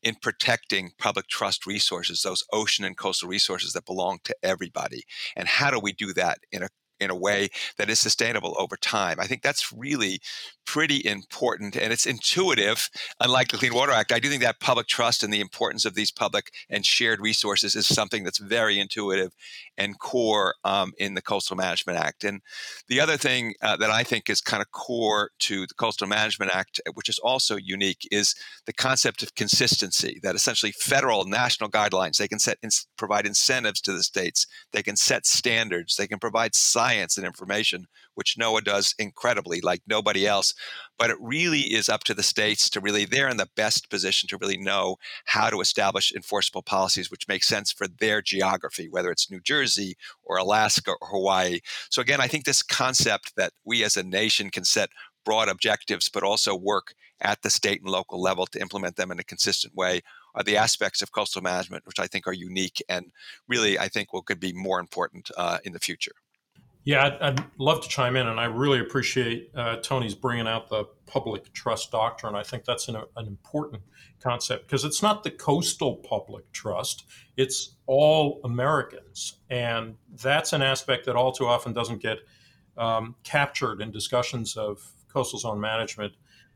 in 0.03 0.15
protecting 0.17 0.91
public 0.99 1.29
trust 1.29 1.67
resources, 1.67 2.23
those 2.23 2.45
ocean 2.53 2.85
and 2.85 2.97
coastal 2.97 3.29
resources 3.29 3.73
that 3.73 3.87
belong 3.87 4.19
to 4.25 4.37
everybody. 4.43 5.03
And 5.37 5.49
how 5.49 5.71
do 5.71 5.79
we 5.79 5.93
do 5.93 6.13
that 6.15 6.39
in 6.53 6.63
a 6.63 6.69
in 7.01 7.11
a 7.11 7.17
way 7.17 7.49
that 7.77 7.91
is 7.91 7.99
sustainable 7.99 8.55
over 8.59 8.77
time. 8.77 9.19
I 9.21 9.27
think 9.27 9.43
that's 9.43 9.73
really 9.73 10.21
pretty 10.69 11.05
important 11.07 11.77
and 11.77 11.95
it's 11.95 12.05
intuitive. 12.05 12.91
Unlike 13.21 13.49
the 13.49 13.57
Clean 13.57 13.75
Water 13.75 13.93
Act, 13.93 14.13
I 14.13 14.19
do 14.19 14.29
think 14.29 14.43
that 14.43 14.61
public 14.61 14.87
trust 14.87 15.23
and 15.23 15.33
the 15.33 15.41
importance 15.41 15.87
of 15.87 15.95
these 15.95 16.11
public 16.11 16.53
and 16.69 16.85
shared 16.85 17.21
resources 17.21 17.75
is 17.75 17.87
something 17.87 18.23
that's 18.23 18.39
very 18.39 18.79
intuitive 18.79 19.33
and 19.79 19.99
core 19.99 20.57
um, 20.65 20.93
in 20.99 21.15
the 21.15 21.23
Coastal 21.23 21.57
Management 21.57 21.99
Act. 21.99 22.23
And 22.23 22.43
the 22.89 23.01
other 23.01 23.17
thing 23.17 23.55
uh, 23.63 23.77
that 23.79 23.91
I 23.91 24.03
think 24.03 24.29
is 24.29 24.43
kind 24.43 24.61
of 24.61 24.71
core 24.71 25.31
to 25.41 25.67
the 25.67 25.75
Coastal 25.75 26.07
Management 26.07 26.55
Act, 26.55 26.81
which 26.93 27.09
is 27.09 27.19
also 27.19 27.57
unique, 27.57 28.07
is 28.11 28.35
the 28.67 28.75
concept 28.75 29.23
of 29.23 29.35
consistency. 29.35 30.21
That 30.23 30.35
essentially 30.35 30.73
federal 30.73 31.25
national 31.25 31.71
guidelines 31.71 32.19
they 32.19 32.29
can 32.29 32.39
set 32.39 32.59
provide 32.99 33.27
incentives 33.27 33.81
to 33.83 33.93
the 33.93 34.03
states, 34.03 34.47
they 34.73 34.83
can 34.83 34.97
set 34.97 35.25
standards, 35.25 35.97
they 35.97 36.07
can 36.07 36.19
provide 36.19 36.55
science 36.89 37.17
and 37.17 37.27
information, 37.27 37.87
which 38.15 38.37
NOAA 38.41 38.65
does 38.65 38.95
incredibly, 38.99 39.61
like 39.61 39.83
nobody 39.87 40.27
else. 40.27 40.55
But 40.99 41.11
it 41.11 41.17
really 41.21 41.61
is 41.61 41.89
up 41.89 42.05
to 42.05 42.15
the 42.15 42.23
states 42.23 42.71
to 42.71 42.81
really, 42.81 43.05
they're 43.05 43.29
in 43.29 43.37
the 43.37 43.49
best 43.57 43.91
position 43.91 44.29
to 44.29 44.39
really 44.39 44.57
know 44.57 44.97
how 45.27 45.51
to 45.51 45.61
establish 45.61 46.13
enforceable 46.13 46.63
policies 46.63 47.11
which 47.11 47.29
make 47.29 47.45
sense 47.45 47.71
for 47.71 47.87
their 47.87 48.23
geography, 48.23 48.89
whether 48.89 49.11
it's 49.11 49.31
New 49.31 49.41
Jersey 49.41 49.97
or 50.25 50.39
Alaska 50.39 50.93
or 51.01 51.09
Hawaii. 51.09 51.61
So, 51.91 52.01
again, 52.01 52.21
I 52.21 52.27
think 52.27 52.45
this 52.45 52.63
concept 52.63 53.35
that 53.37 53.53
we 53.65 53.85
as 53.85 53.97
a 53.97 54.03
nation 54.03 54.51
can 54.51 54.65
set 54.65 54.91
broad 55.25 55.49
objectives, 55.49 56.09
but 56.09 56.23
also 56.23 56.57
work 56.57 56.95
at 57.21 57.43
the 57.43 57.51
state 57.51 57.83
and 57.83 57.91
local 57.91 58.21
level 58.23 58.47
to 58.47 58.61
implement 58.61 58.97
them 58.97 59.11
in 59.11 59.19
a 59.19 59.25
consistent 59.25 59.75
way 59.75 60.01
are 60.35 60.45
the 60.45 60.57
aspects 60.57 61.03
of 61.03 61.13
coastal 61.13 61.43
management 61.43 61.85
which 61.85 61.99
I 61.99 62.07
think 62.07 62.27
are 62.27 62.33
unique 62.33 62.83
and 62.89 63.07
really 63.49 63.79
I 63.79 63.89
think 63.89 64.13
will 64.13 64.23
could 64.23 64.41
be 64.41 64.53
more 64.53 64.79
important 64.81 65.31
uh, 65.37 65.59
in 65.65 65.73
the 65.73 65.81
future. 65.81 66.13
Yeah, 66.89 67.05
I'd, 67.05 67.21
I'd, 67.21 67.45
love 67.59 67.83
to 67.83 67.89
chime 67.91 68.17
in, 68.17 68.29
and 68.29 68.41
I 68.41 68.47
really 68.47 68.81
appreciate 68.81 69.51
uh, 69.55 69.77
Tony's 69.77 70.15
bringing 70.15 70.49
out 70.49 70.71
the 70.71 70.85
public 71.05 71.53
trust 71.53 71.93
doctrine. 71.93 72.35
I 72.35 72.43
think 72.43 72.65
that's 72.65 72.89
an, 72.89 72.97
an 73.15 73.27
important 73.27 73.83
concept 74.23 74.67
because 74.67 74.87
it's 74.87 75.03
not 75.03 75.23
the 75.23 75.31
coastal 75.31 75.97
public 75.97 76.51
trust; 76.51 77.05
it's 77.37 77.75
all 77.85 78.41
Americans, 78.43 79.35
and 79.51 79.97
that's 80.23 80.55
an 80.55 80.63
aspect 80.63 81.05
that 81.05 81.15
all 81.15 81.31
too 81.31 81.45
often 81.45 81.75
doesn't 81.75 82.01
get 82.01 82.21
um, 82.79 83.17
captured 83.23 83.83
in 83.83 83.91
discussions 83.91 84.57
of 84.57 84.81
coastal 85.13 85.39
zone 85.39 85.61
management. 85.61 86.15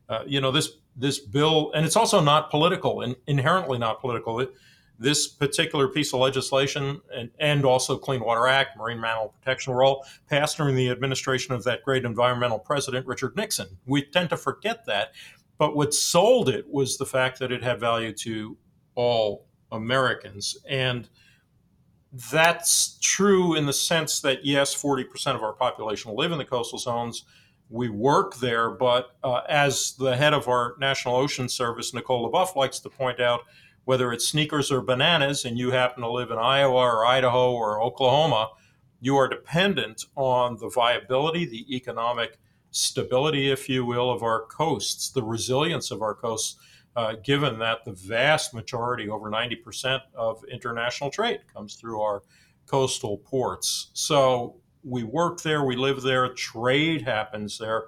Uh, 0.09 0.23
you 0.25 0.41
know, 0.41 0.51
this 0.51 0.77
this 0.95 1.19
bill, 1.19 1.71
and 1.75 1.85
it's 1.85 1.95
also 1.95 2.19
not 2.19 2.49
political, 2.49 3.01
and 3.01 3.15
inherently 3.27 3.77
not 3.77 4.01
political. 4.01 4.39
It, 4.39 4.51
this 4.99 5.27
particular 5.27 5.87
piece 5.87 6.13
of 6.13 6.19
legislation 6.19 7.01
and, 7.13 7.29
and 7.39 7.65
also 7.65 7.97
Clean 7.97 8.23
Water 8.23 8.47
Act, 8.47 8.77
Marine 8.77 8.99
Mammal 8.99 9.29
Protection 9.39 9.73
were 9.73 9.83
all 9.83 10.05
passed 10.29 10.57
during 10.57 10.75
the 10.75 10.89
administration 10.89 11.53
of 11.53 11.63
that 11.63 11.83
great 11.83 12.05
environmental 12.05 12.59
president, 12.59 13.05
Richard 13.05 13.35
Nixon. 13.35 13.77
We 13.85 14.03
tend 14.03 14.29
to 14.29 14.37
forget 14.37 14.85
that. 14.85 15.13
But 15.57 15.75
what 15.75 15.93
sold 15.93 16.49
it 16.49 16.69
was 16.69 16.97
the 16.97 17.05
fact 17.05 17.39
that 17.39 17.51
it 17.51 17.63
had 17.63 17.79
value 17.79 18.13
to 18.13 18.57
all 18.95 19.45
Americans. 19.71 20.57
And 20.67 21.09
that's 22.31 22.97
true 23.01 23.55
in 23.55 23.65
the 23.65 23.73
sense 23.73 24.21
that, 24.21 24.45
yes, 24.45 24.75
40% 24.75 25.35
of 25.35 25.43
our 25.43 25.53
population 25.53 26.15
live 26.15 26.31
in 26.31 26.37
the 26.37 26.45
coastal 26.45 26.77
zones. 26.77 27.25
We 27.69 27.89
work 27.89 28.35
there, 28.35 28.69
but 28.69 29.15
uh, 29.23 29.41
as 29.49 29.95
the 29.97 30.15
head 30.15 30.33
of 30.33 30.47
our 30.47 30.75
National 30.79 31.15
Ocean 31.15 31.49
Service, 31.49 31.93
Nicole 31.93 32.31
LeBoeuf, 32.31 32.55
likes 32.55 32.79
to 32.79 32.89
point 32.89 33.19
out, 33.19 33.41
whether 33.85 34.13
it's 34.13 34.27
sneakers 34.27 34.71
or 34.71 34.81
bananas, 34.81 35.45
and 35.45 35.57
you 35.57 35.71
happen 35.71 36.03
to 36.03 36.11
live 36.11 36.31
in 36.31 36.37
Iowa 36.37 36.75
or 36.75 37.05
Idaho 37.05 37.51
or 37.51 37.81
Oklahoma, 37.81 38.49
you 39.01 39.17
are 39.17 39.27
dependent 39.27 40.05
on 40.15 40.57
the 40.57 40.69
viability, 40.69 41.45
the 41.45 41.75
economic 41.75 42.39
stability, 42.71 43.51
if 43.51 43.67
you 43.67 43.85
will, 43.85 44.09
of 44.09 44.23
our 44.23 44.45
coasts, 44.45 45.09
the 45.09 45.23
resilience 45.23 45.91
of 45.91 46.01
our 46.01 46.15
coasts, 46.15 46.55
uh, 46.95 47.15
given 47.23 47.59
that 47.59 47.83
the 47.85 47.91
vast 47.91 48.53
majority, 48.53 49.09
over 49.09 49.29
90% 49.29 49.99
of 50.15 50.43
international 50.51 51.09
trade, 51.09 51.41
comes 51.53 51.75
through 51.75 52.01
our 52.01 52.23
coastal 52.65 53.17
ports. 53.17 53.89
So 53.93 54.55
we 54.83 55.03
work 55.03 55.41
there, 55.41 55.63
we 55.63 55.75
live 55.75 56.01
there, 56.01 56.33
trade 56.33 57.01
happens 57.01 57.57
there. 57.57 57.85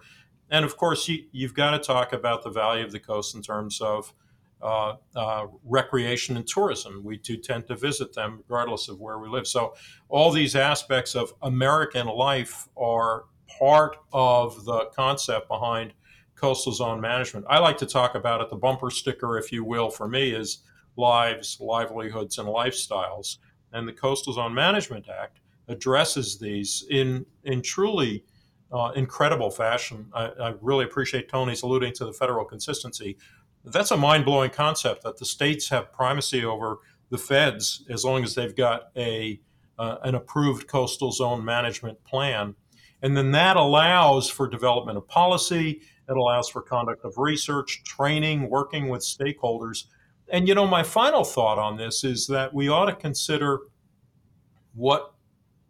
And 0.49 0.63
of 0.63 0.77
course, 0.77 1.07
you, 1.07 1.25
have 1.41 1.53
got 1.53 1.71
to 1.71 1.79
talk 1.79 2.13
about 2.13 2.43
the 2.43 2.49
value 2.49 2.85
of 2.85 2.91
the 2.91 2.99
coast 2.99 3.35
in 3.35 3.41
terms 3.41 3.81
of 3.81 4.13
uh, 4.61 4.95
uh, 5.15 5.47
recreation 5.63 6.37
and 6.37 6.47
tourism. 6.47 7.03
We 7.03 7.17
do 7.17 7.37
tend 7.37 7.67
to 7.67 7.75
visit 7.75 8.13
them 8.13 8.43
regardless 8.47 8.87
of 8.89 8.99
where 8.99 9.19
we 9.19 9.27
live. 9.27 9.47
So, 9.47 9.75
all 10.09 10.31
these 10.31 10.55
aspects 10.55 11.15
of 11.15 11.33
American 11.41 12.07
life 12.07 12.67
are 12.77 13.25
part 13.59 13.97
of 14.11 14.65
the 14.65 14.85
concept 14.95 15.47
behind 15.47 15.93
coastal 16.35 16.71
zone 16.71 16.99
management. 16.99 17.45
I 17.49 17.59
like 17.59 17.77
to 17.77 17.85
talk 17.85 18.15
about 18.15 18.41
it, 18.41 18.49
the 18.49 18.55
bumper 18.55 18.91
sticker, 18.91 19.37
if 19.37 19.51
you 19.51 19.63
will, 19.63 19.89
for 19.89 20.07
me 20.07 20.31
is 20.31 20.59
lives, 20.97 21.57
livelihoods, 21.59 22.37
and 22.37 22.47
lifestyles. 22.47 23.37
And 23.73 23.87
the 23.87 23.93
Coastal 23.93 24.33
Zone 24.33 24.53
Management 24.53 25.07
Act 25.09 25.39
addresses 25.67 26.37
these 26.37 26.85
in, 26.89 27.25
in 27.43 27.61
truly 27.61 28.23
uh, 28.71 28.91
incredible 28.95 29.49
fashion. 29.49 30.07
I, 30.13 30.25
I, 30.25 30.53
really 30.61 30.85
appreciate 30.85 31.29
Tony's 31.29 31.61
alluding 31.61 31.93
to 31.93 32.05
the 32.05 32.13
federal 32.13 32.45
consistency 32.45 33.17
that's 33.73 33.91
a 33.91 33.97
mind 33.97 34.25
blowing 34.25 34.51
concept 34.51 35.03
that 35.03 35.17
the 35.17 35.25
states 35.25 35.69
have 35.69 35.91
primacy 35.91 36.45
over 36.45 36.79
the 37.09 37.17
feds 37.17 37.85
as 37.89 38.03
long 38.03 38.23
as 38.23 38.35
they've 38.35 38.55
got 38.55 38.89
a 38.95 39.39
uh, 39.77 39.97
an 40.03 40.15
approved 40.15 40.67
coastal 40.67 41.11
zone 41.11 41.43
management 41.43 42.01
plan. 42.05 42.55
And 43.01 43.15
then 43.15 43.31
that 43.31 43.57
allows 43.57 44.29
for 44.29 44.47
development 44.47 44.97
of 44.97 45.07
policy, 45.07 45.81
it 46.07 46.15
allows 46.15 46.49
for 46.49 46.61
conduct 46.61 47.03
of 47.03 47.17
research, 47.17 47.83
training, 47.83 48.49
working 48.49 48.87
with 48.87 49.01
stakeholders. 49.01 49.85
And 50.29 50.47
you 50.47 50.55
know, 50.55 50.65
my 50.65 50.83
final 50.83 51.23
thought 51.23 51.59
on 51.59 51.77
this 51.77 52.03
is 52.03 52.27
that 52.27 52.53
we 52.53 52.69
ought 52.69 52.85
to 52.85 52.95
consider 52.95 53.59
what 54.73 55.13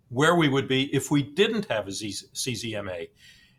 where 0.10 0.36
we 0.36 0.48
would 0.48 0.68
be 0.68 0.94
if 0.96 1.10
we 1.10 1.24
didn't 1.24 1.66
have 1.66 1.88
a 1.88 1.92
CZMA. 1.92 3.10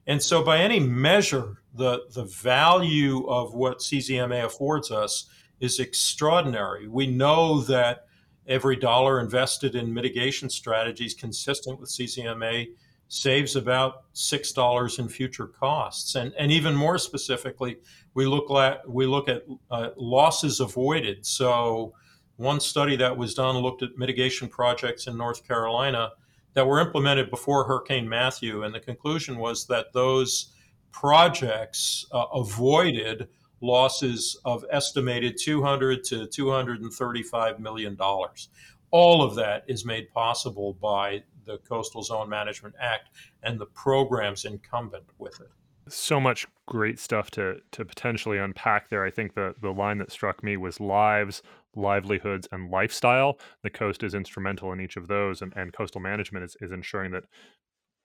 And 0.06 0.22
so, 0.22 0.42
by 0.42 0.58
any 0.58 0.78
measure, 0.78 1.62
the, 1.74 2.02
the 2.14 2.24
value 2.24 3.26
of 3.26 3.54
what 3.54 3.78
CZMA 3.78 4.44
affords 4.44 4.90
us 4.90 5.28
is 5.60 5.80
extraordinary. 5.80 6.86
We 6.86 7.06
know 7.06 7.60
that 7.62 8.06
every 8.46 8.76
dollar 8.76 9.20
invested 9.20 9.74
in 9.74 9.92
mitigation 9.92 10.48
strategies 10.48 11.14
consistent 11.14 11.80
with 11.80 11.90
CZMA 11.90 12.68
saves 13.08 13.56
about 13.56 14.04
six 14.12 14.52
dollars 14.52 14.98
in 14.98 15.08
future 15.08 15.46
costs, 15.46 16.14
and 16.14 16.32
and 16.38 16.52
even 16.52 16.74
more 16.74 16.98
specifically, 16.98 17.78
we 18.14 18.26
look 18.26 18.50
at 18.50 18.88
we 18.88 19.06
look 19.06 19.28
at 19.28 19.42
uh, 19.70 19.90
losses 19.96 20.60
avoided. 20.60 21.24
So, 21.26 21.94
one 22.36 22.60
study 22.60 22.96
that 22.96 23.16
was 23.16 23.34
done 23.34 23.56
looked 23.56 23.82
at 23.82 23.96
mitigation 23.96 24.48
projects 24.48 25.06
in 25.06 25.16
North 25.16 25.46
Carolina 25.46 26.12
that 26.56 26.66
were 26.66 26.80
implemented 26.80 27.30
before 27.30 27.64
Hurricane 27.64 28.08
Matthew, 28.08 28.64
and 28.64 28.74
the 28.74 28.80
conclusion 28.80 29.36
was 29.36 29.66
that 29.66 29.92
those 29.92 30.54
projects 30.90 32.06
uh, 32.12 32.24
avoided 32.32 33.28
losses 33.60 34.40
of 34.46 34.64
estimated 34.70 35.36
200 35.38 36.02
to 36.04 36.26
235 36.26 37.60
million 37.60 37.94
dollars. 37.94 38.48
All 38.90 39.22
of 39.22 39.34
that 39.34 39.64
is 39.68 39.84
made 39.84 40.10
possible 40.12 40.72
by 40.80 41.22
the 41.44 41.58
Coastal 41.58 42.02
Zone 42.02 42.28
Management 42.28 42.74
Act 42.80 43.10
and 43.42 43.60
the 43.60 43.66
programs 43.66 44.46
incumbent 44.46 45.04
with 45.18 45.38
it. 45.40 45.50
So 45.88 46.18
much 46.18 46.46
great 46.64 46.98
stuff 46.98 47.30
to 47.32 47.60
to 47.72 47.84
potentially 47.84 48.38
unpack 48.38 48.88
there. 48.88 49.04
I 49.04 49.10
think 49.10 49.34
the 49.34 49.54
the 49.60 49.72
line 49.72 49.98
that 49.98 50.10
struck 50.10 50.42
me 50.42 50.56
was 50.56 50.80
lives, 50.80 51.42
livelihoods, 51.76 52.48
and 52.50 52.70
lifestyle. 52.70 53.38
The 53.62 53.70
coast 53.70 54.02
is 54.02 54.14
instrumental 54.14 54.72
in 54.72 54.80
each 54.80 54.96
of 54.96 55.08
those, 55.08 55.42
and, 55.42 55.52
and 55.56 55.72
coastal 55.72 56.00
management 56.00 56.44
is, 56.44 56.56
is 56.60 56.72
ensuring 56.72 57.12
that 57.12 57.24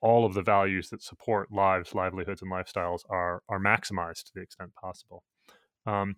all 0.00 0.26
of 0.26 0.34
the 0.34 0.42
values 0.42 0.90
that 0.90 1.02
support 1.02 1.52
lives, 1.52 1.94
livelihoods, 1.94 2.42
and 2.42 2.50
lifestyles 2.50 3.00
are 3.08 3.42
are 3.48 3.60
maximized 3.60 4.24
to 4.24 4.32
the 4.34 4.42
extent 4.42 4.72
possible. 4.74 5.22
Um, 5.86 6.16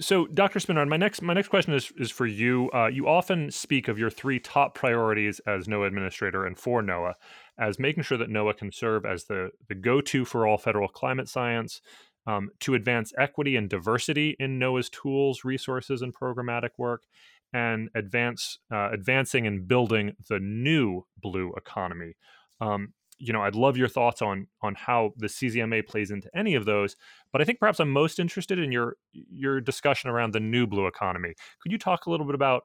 so, 0.00 0.26
Dr. 0.26 0.58
Spinrad, 0.58 0.88
my 0.88 0.96
next 0.96 1.22
my 1.22 1.34
next 1.34 1.48
question 1.48 1.74
is 1.74 1.92
is 1.98 2.10
for 2.10 2.26
you. 2.26 2.70
Uh, 2.72 2.86
you 2.86 3.08
often 3.08 3.50
speak 3.50 3.88
of 3.88 3.98
your 3.98 4.10
three 4.10 4.38
top 4.38 4.74
priorities 4.74 5.40
as 5.46 5.66
NOAA 5.66 5.88
administrator 5.88 6.46
and 6.46 6.58
for 6.58 6.82
NOAA 6.82 7.14
as 7.58 7.78
making 7.78 8.02
sure 8.02 8.18
that 8.18 8.30
NOAA 8.30 8.56
can 8.56 8.72
serve 8.72 9.04
as 9.04 9.24
the 9.24 9.50
the 9.68 9.74
go 9.74 10.00
to 10.00 10.24
for 10.24 10.46
all 10.46 10.56
federal 10.56 10.88
climate 10.88 11.28
science, 11.28 11.80
um, 12.26 12.50
to 12.60 12.74
advance 12.74 13.12
equity 13.18 13.56
and 13.56 13.68
diversity 13.68 14.36
in 14.38 14.58
NOAA's 14.58 14.90
tools, 14.90 15.44
resources, 15.44 16.02
and 16.02 16.14
programmatic 16.14 16.70
work, 16.78 17.04
and 17.52 17.90
advance 17.94 18.58
uh, 18.72 18.90
advancing 18.92 19.46
and 19.46 19.68
building 19.68 20.14
the 20.28 20.38
new 20.38 21.04
blue 21.20 21.52
economy. 21.56 22.14
Um, 22.60 22.94
you 23.18 23.32
know, 23.32 23.42
I'd 23.42 23.54
love 23.54 23.76
your 23.76 23.88
thoughts 23.88 24.22
on 24.22 24.46
on 24.62 24.74
how 24.74 25.12
the 25.16 25.28
CZMA 25.28 25.86
plays 25.86 26.10
into 26.10 26.28
any 26.34 26.54
of 26.54 26.64
those. 26.64 26.96
But 27.32 27.40
I 27.40 27.44
think 27.44 27.60
perhaps 27.60 27.80
I'm 27.80 27.90
most 27.90 28.18
interested 28.18 28.58
in 28.58 28.72
your 28.72 28.96
your 29.12 29.60
discussion 29.60 30.10
around 30.10 30.32
the 30.32 30.40
new 30.40 30.66
blue 30.66 30.86
economy. 30.86 31.34
Could 31.62 31.72
you 31.72 31.78
talk 31.78 32.06
a 32.06 32.10
little 32.10 32.26
bit 32.26 32.34
about 32.34 32.64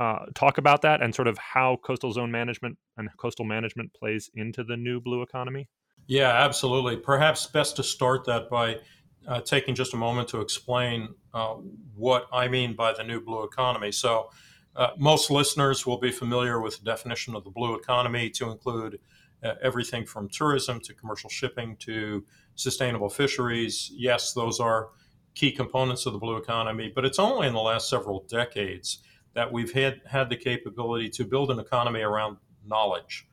uh, 0.00 0.26
talk 0.34 0.58
about 0.58 0.82
that 0.82 1.02
and 1.02 1.14
sort 1.14 1.28
of 1.28 1.38
how 1.38 1.76
coastal 1.84 2.12
zone 2.12 2.30
management 2.30 2.76
and 2.96 3.08
coastal 3.18 3.44
management 3.44 3.92
plays 3.94 4.30
into 4.34 4.64
the 4.64 4.76
new 4.76 5.00
blue 5.00 5.22
economy? 5.22 5.68
Yeah, 6.06 6.30
absolutely. 6.30 6.96
Perhaps 6.96 7.46
best 7.46 7.76
to 7.76 7.82
start 7.82 8.24
that 8.26 8.50
by 8.50 8.78
uh, 9.26 9.40
taking 9.40 9.74
just 9.74 9.94
a 9.94 9.96
moment 9.96 10.28
to 10.28 10.40
explain 10.40 11.08
uh, 11.32 11.54
what 11.96 12.26
I 12.32 12.48
mean 12.48 12.74
by 12.74 12.92
the 12.92 13.02
new 13.02 13.20
blue 13.20 13.44
economy. 13.44 13.90
So, 13.92 14.30
uh, 14.76 14.90
most 14.98 15.30
listeners 15.30 15.86
will 15.86 15.98
be 15.98 16.10
familiar 16.10 16.60
with 16.60 16.78
the 16.78 16.84
definition 16.84 17.36
of 17.36 17.44
the 17.44 17.50
blue 17.50 17.76
economy 17.76 18.28
to 18.28 18.50
include 18.50 18.98
uh, 19.44 19.54
everything 19.62 20.04
from 20.04 20.28
tourism 20.28 20.80
to 20.80 20.92
commercial 20.94 21.30
shipping 21.30 21.76
to 21.76 22.24
sustainable 22.56 23.08
fisheries. 23.08 23.92
Yes, 23.94 24.32
those 24.32 24.58
are 24.58 24.88
key 25.34 25.52
components 25.52 26.06
of 26.06 26.12
the 26.12 26.18
blue 26.18 26.36
economy, 26.36 26.90
but 26.92 27.04
it's 27.04 27.20
only 27.20 27.46
in 27.46 27.52
the 27.54 27.60
last 27.60 27.88
several 27.88 28.24
decades 28.28 28.98
that 29.34 29.50
we've 29.52 29.72
had, 29.72 30.00
had 30.08 30.28
the 30.28 30.36
capability 30.36 31.08
to 31.10 31.24
build 31.24 31.50
an 31.52 31.60
economy 31.60 32.00
around 32.00 32.36
knowledge. 32.66 33.28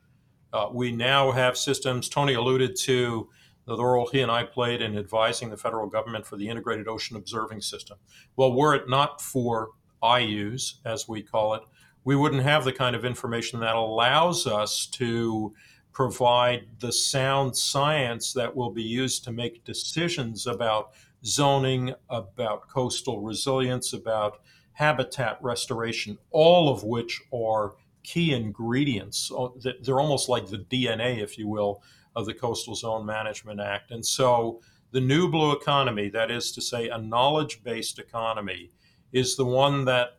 Uh, 0.52 0.68
we 0.72 0.92
now 0.92 1.30
have 1.30 1.56
systems, 1.56 2.08
Tony 2.08 2.34
alluded 2.34 2.76
to 2.76 3.28
the 3.66 3.84
role 3.84 4.08
he 4.10 4.20
and 4.20 4.30
I 4.30 4.44
played 4.44 4.82
in 4.82 4.98
advising 4.98 5.50
the 5.50 5.56
federal 5.56 5.86
government 5.88 6.26
for 6.26 6.36
the 6.36 6.48
Integrated 6.48 6.88
Ocean 6.88 7.16
Observing 7.16 7.60
System. 7.60 7.98
Well, 8.36 8.52
were 8.52 8.74
it 8.74 8.88
not 8.88 9.20
for 9.20 9.70
IOOS, 10.02 10.74
as 10.84 11.08
we 11.08 11.22
call 11.22 11.54
it, 11.54 11.62
we 12.04 12.16
wouldn't 12.16 12.42
have 12.42 12.64
the 12.64 12.72
kind 12.72 12.96
of 12.96 13.04
information 13.04 13.60
that 13.60 13.76
allows 13.76 14.46
us 14.46 14.86
to 14.86 15.54
provide 15.92 16.66
the 16.80 16.92
sound 16.92 17.56
science 17.56 18.32
that 18.32 18.56
will 18.56 18.70
be 18.70 18.82
used 18.82 19.24
to 19.24 19.32
make 19.32 19.64
decisions 19.64 20.46
about 20.46 20.92
zoning, 21.24 21.94
about 22.08 22.68
coastal 22.68 23.20
resilience, 23.20 23.92
about 23.92 24.40
habitat 24.72 25.38
restoration, 25.42 26.18
all 26.30 26.68
of 26.68 26.82
which 26.82 27.20
are 27.32 27.74
key 28.02 28.32
ingredients. 28.32 29.30
Oh, 29.32 29.56
they're 29.82 30.00
almost 30.00 30.28
like 30.28 30.48
the 30.48 30.58
DNA, 30.58 31.22
if 31.22 31.38
you 31.38 31.48
will, 31.48 31.82
of 32.14 32.26
the 32.26 32.34
Coastal 32.34 32.74
Zone 32.74 33.06
Management 33.06 33.60
Act. 33.60 33.90
And 33.90 34.04
so 34.04 34.60
the 34.90 35.00
new 35.00 35.28
blue 35.28 35.52
economy, 35.52 36.08
that 36.10 36.30
is 36.30 36.52
to 36.52 36.60
say, 36.60 36.88
a 36.88 36.98
knowledge 36.98 37.62
based 37.62 37.98
economy, 37.98 38.70
is 39.12 39.36
the 39.36 39.44
one 39.44 39.84
that 39.86 40.18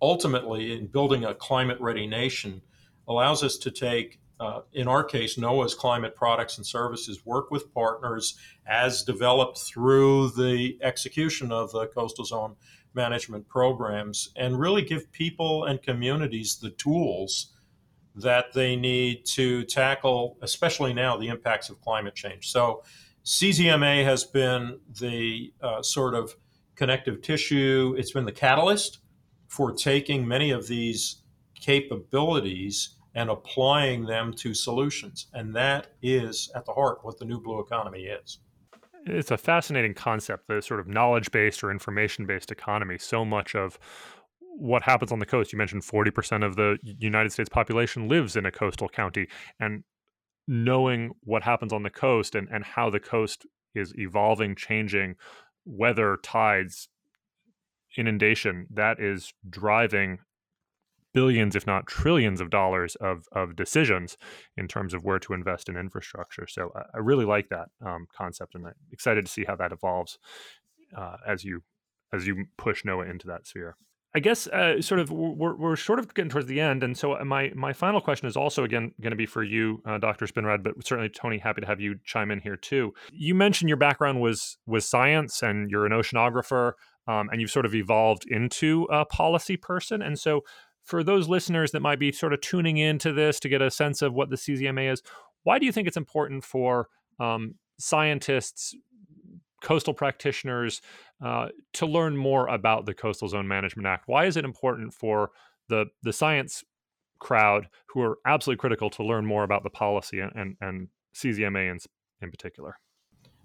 ultimately, 0.00 0.72
in 0.72 0.86
building 0.86 1.24
a 1.24 1.34
climate 1.34 1.78
ready 1.80 2.06
nation, 2.06 2.62
allows 3.08 3.42
us 3.42 3.56
to 3.58 3.70
take 3.70 4.20
uh, 4.38 4.60
in 4.74 4.86
our 4.86 5.02
case, 5.02 5.36
NOAA's 5.36 5.74
climate 5.74 6.14
products 6.14 6.58
and 6.58 6.66
services 6.66 7.24
work 7.24 7.50
with 7.50 7.72
partners 7.72 8.38
as 8.66 9.02
developed 9.02 9.58
through 9.58 10.30
the 10.30 10.78
execution 10.82 11.50
of 11.50 11.72
the 11.72 11.86
coastal 11.86 12.24
zone 12.24 12.56
management 12.96 13.46
programs 13.48 14.30
and 14.34 14.58
really 14.58 14.82
give 14.82 15.12
people 15.12 15.64
and 15.64 15.80
communities 15.82 16.56
the 16.56 16.70
tools 16.70 17.52
that 18.16 18.52
they 18.54 18.74
need 18.74 19.24
to 19.26 19.62
tackle, 19.64 20.38
especially 20.42 20.94
now, 20.94 21.16
the 21.16 21.28
impacts 21.28 21.68
of 21.68 21.80
climate 21.80 22.14
change. 22.14 22.50
So, 22.50 22.82
CZMA 23.24 24.04
has 24.04 24.22
been 24.24 24.78
the 25.00 25.52
uh, 25.60 25.82
sort 25.82 26.14
of 26.14 26.34
connective 26.76 27.22
tissue, 27.22 27.94
it's 27.98 28.12
been 28.12 28.24
the 28.24 28.32
catalyst 28.32 29.00
for 29.48 29.72
taking 29.72 30.26
many 30.26 30.50
of 30.50 30.68
these 30.68 31.22
capabilities 31.60 32.96
and 33.16 33.30
applying 33.30 34.04
them 34.04 34.32
to 34.34 34.54
solutions. 34.54 35.26
And 35.32 35.54
that 35.56 35.88
is 36.02 36.50
at 36.54 36.66
the 36.66 36.72
heart 36.72 36.98
what 37.02 37.18
the 37.18 37.24
new 37.24 37.40
blue 37.40 37.58
economy 37.60 38.04
is. 38.04 38.38
It's 39.06 39.30
a 39.30 39.38
fascinating 39.38 39.94
concept, 39.94 40.48
the 40.48 40.60
sort 40.60 40.80
of 40.80 40.88
knowledge 40.88 41.30
based 41.30 41.62
or 41.62 41.70
information 41.70 42.26
based 42.26 42.50
economy. 42.50 42.98
So 42.98 43.24
much 43.24 43.54
of 43.54 43.78
what 44.40 44.82
happens 44.82 45.12
on 45.12 45.20
the 45.20 45.26
coast, 45.26 45.52
you 45.52 45.58
mentioned 45.58 45.82
40% 45.82 46.44
of 46.44 46.56
the 46.56 46.78
United 46.82 47.30
States 47.30 47.48
population 47.48 48.08
lives 48.08 48.36
in 48.36 48.46
a 48.46 48.50
coastal 48.50 48.88
county. 48.88 49.28
And 49.60 49.84
knowing 50.48 51.12
what 51.22 51.42
happens 51.42 51.72
on 51.72 51.82
the 51.82 51.90
coast 51.90 52.34
and, 52.34 52.48
and 52.50 52.64
how 52.64 52.90
the 52.90 53.00
coast 53.00 53.46
is 53.74 53.92
evolving, 53.96 54.56
changing, 54.56 55.16
weather, 55.64 56.18
tides, 56.22 56.88
inundation, 57.96 58.66
that 58.72 58.98
is 58.98 59.32
driving 59.48 60.18
billions, 61.16 61.56
if 61.56 61.66
not 61.66 61.86
trillions, 61.86 62.42
of 62.42 62.50
dollars 62.50 62.94
of 62.96 63.24
of 63.32 63.56
decisions 63.56 64.18
in 64.54 64.68
terms 64.68 64.92
of 64.92 65.02
where 65.02 65.18
to 65.18 65.32
invest 65.32 65.66
in 65.70 65.76
infrastructure. 65.76 66.46
So 66.46 66.70
I, 66.76 66.82
I 66.96 66.98
really 66.98 67.24
like 67.24 67.48
that 67.48 67.68
um, 67.84 68.06
concept, 68.14 68.54
and 68.54 68.66
I'm 68.66 68.74
excited 68.92 69.24
to 69.24 69.32
see 69.32 69.44
how 69.44 69.56
that 69.56 69.72
evolves 69.72 70.18
uh, 70.94 71.16
as 71.26 71.42
you 71.42 71.62
as 72.12 72.26
you 72.26 72.44
push 72.58 72.82
NOAA 72.84 73.10
into 73.10 73.26
that 73.28 73.46
sphere. 73.46 73.76
I 74.14 74.18
guess 74.18 74.46
uh, 74.46 74.80
sort 74.80 75.00
of 75.00 75.10
we're, 75.10 75.56
we're 75.56 75.76
sort 75.76 75.98
of 75.98 76.12
getting 76.12 76.30
towards 76.30 76.48
the 76.48 76.60
end, 76.60 76.82
and 76.82 76.96
so 76.96 77.16
my 77.24 77.50
my 77.54 77.72
final 77.72 78.02
question 78.02 78.28
is 78.28 78.36
also 78.36 78.62
again 78.62 78.92
going 79.00 79.10
to 79.10 79.16
be 79.16 79.26
for 79.26 79.42
you, 79.42 79.82
uh, 79.86 79.96
Dr. 79.96 80.26
Spinrad, 80.26 80.62
but 80.62 80.74
certainly 80.86 81.08
Tony, 81.08 81.38
happy 81.38 81.62
to 81.62 81.66
have 81.66 81.80
you 81.80 81.96
chime 82.04 82.30
in 82.30 82.40
here 82.40 82.56
too. 82.56 82.92
You 83.10 83.34
mentioned 83.34 83.68
your 83.68 83.78
background 83.78 84.20
was 84.20 84.58
was 84.66 84.86
science, 84.86 85.42
and 85.42 85.70
you're 85.70 85.86
an 85.86 85.92
oceanographer, 85.92 86.72
um, 87.08 87.28
and 87.30 87.40
you've 87.40 87.50
sort 87.50 87.66
of 87.66 87.74
evolved 87.74 88.24
into 88.26 88.86
a 88.90 89.06
policy 89.06 89.56
person, 89.56 90.02
and 90.02 90.18
so 90.18 90.42
for 90.86 91.02
those 91.02 91.28
listeners 91.28 91.72
that 91.72 91.80
might 91.80 91.98
be 91.98 92.12
sort 92.12 92.32
of 92.32 92.40
tuning 92.40 92.78
into 92.78 93.12
this 93.12 93.40
to 93.40 93.48
get 93.48 93.60
a 93.60 93.70
sense 93.70 94.02
of 94.02 94.14
what 94.14 94.30
the 94.30 94.36
CZMA 94.36 94.92
is, 94.92 95.02
why 95.42 95.58
do 95.58 95.66
you 95.66 95.72
think 95.72 95.88
it's 95.88 95.96
important 95.96 96.44
for 96.44 96.88
um, 97.18 97.56
scientists, 97.78 98.74
coastal 99.62 99.92
practitioners, 99.92 100.80
uh, 101.24 101.48
to 101.74 101.86
learn 101.86 102.16
more 102.16 102.46
about 102.48 102.86
the 102.86 102.94
Coastal 102.94 103.28
Zone 103.28 103.48
Management 103.48 103.86
Act? 103.86 104.04
Why 104.06 104.26
is 104.26 104.36
it 104.36 104.44
important 104.44 104.94
for 104.94 105.30
the 105.68 105.86
the 106.02 106.12
science 106.12 106.64
crowd 107.18 107.68
who 107.88 108.00
are 108.02 108.18
absolutely 108.24 108.60
critical 108.60 108.88
to 108.90 109.02
learn 109.02 109.26
more 109.26 109.42
about 109.42 109.64
the 109.64 109.70
policy 109.70 110.20
and 110.20 110.32
and, 110.36 110.56
and 110.60 110.88
CZMA 111.14 111.70
in, 111.70 111.78
in 112.22 112.30
particular? 112.30 112.78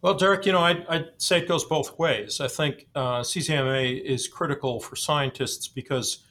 Well, 0.03 0.15
Derek, 0.15 0.45
you 0.45 0.51
know, 0.51 0.61
I'd, 0.61 0.85
I'd, 0.87 1.09
say 1.17 1.39
it 1.39 1.47
goes 1.47 1.63
both 1.63 1.99
ways. 1.99 2.41
I 2.41 2.47
think 2.47 2.87
uh, 2.95 3.21
CZMA 3.21 4.01
is 4.03 4.27
critical 4.27 4.79
for 4.79 4.95
scientists 4.95 5.67
because 5.67 6.25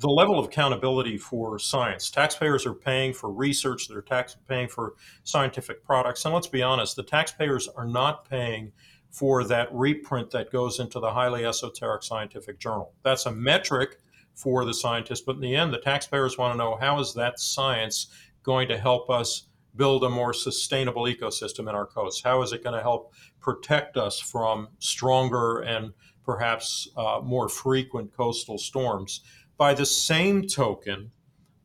the 0.00 0.08
level 0.08 0.38
of 0.38 0.46
accountability 0.46 1.18
for 1.18 1.58
science. 1.58 2.10
Taxpayers 2.10 2.64
are 2.64 2.74
paying 2.74 3.12
for 3.12 3.30
research, 3.30 3.86
they're 3.86 4.00
tax 4.00 4.36
paying 4.48 4.68
for 4.68 4.94
scientific 5.24 5.84
products. 5.84 6.24
And 6.24 6.34
let's 6.34 6.46
be 6.46 6.62
honest, 6.62 6.96
the 6.96 7.02
taxpayers 7.02 7.68
are 7.68 7.86
not 7.86 8.28
paying 8.28 8.72
for 9.10 9.44
that 9.44 9.68
reprint 9.72 10.30
that 10.30 10.50
goes 10.50 10.80
into 10.80 11.00
the 11.00 11.12
highly 11.12 11.44
esoteric 11.44 12.02
scientific 12.02 12.58
journal. 12.58 12.94
That's 13.02 13.26
a 13.26 13.32
metric 13.32 13.98
for 14.34 14.64
the 14.64 14.72
scientists, 14.72 15.20
but 15.20 15.36
in 15.36 15.42
the 15.42 15.54
end, 15.54 15.74
the 15.74 15.78
taxpayers 15.78 16.38
want 16.38 16.54
to 16.54 16.58
know 16.58 16.78
how 16.80 16.98
is 17.00 17.12
that 17.14 17.38
science 17.38 18.06
going 18.42 18.68
to 18.68 18.78
help 18.78 19.10
us 19.10 19.48
build 19.76 20.02
a 20.04 20.08
more 20.08 20.32
sustainable 20.32 21.04
ecosystem 21.04 21.68
in 21.68 21.74
our 21.74 21.86
coasts? 21.86 22.22
How 22.22 22.40
is 22.42 22.52
it 22.52 22.64
going 22.64 22.76
to 22.76 22.82
help 22.82 23.12
protect 23.40 23.96
us 23.96 24.18
from 24.18 24.68
stronger 24.78 25.60
and 25.60 25.92
perhaps 26.24 26.88
uh, 26.96 27.20
more 27.22 27.48
frequent 27.48 28.16
coastal 28.16 28.56
storms? 28.56 29.20
By 29.60 29.74
the 29.74 29.84
same 29.84 30.46
token, 30.46 31.10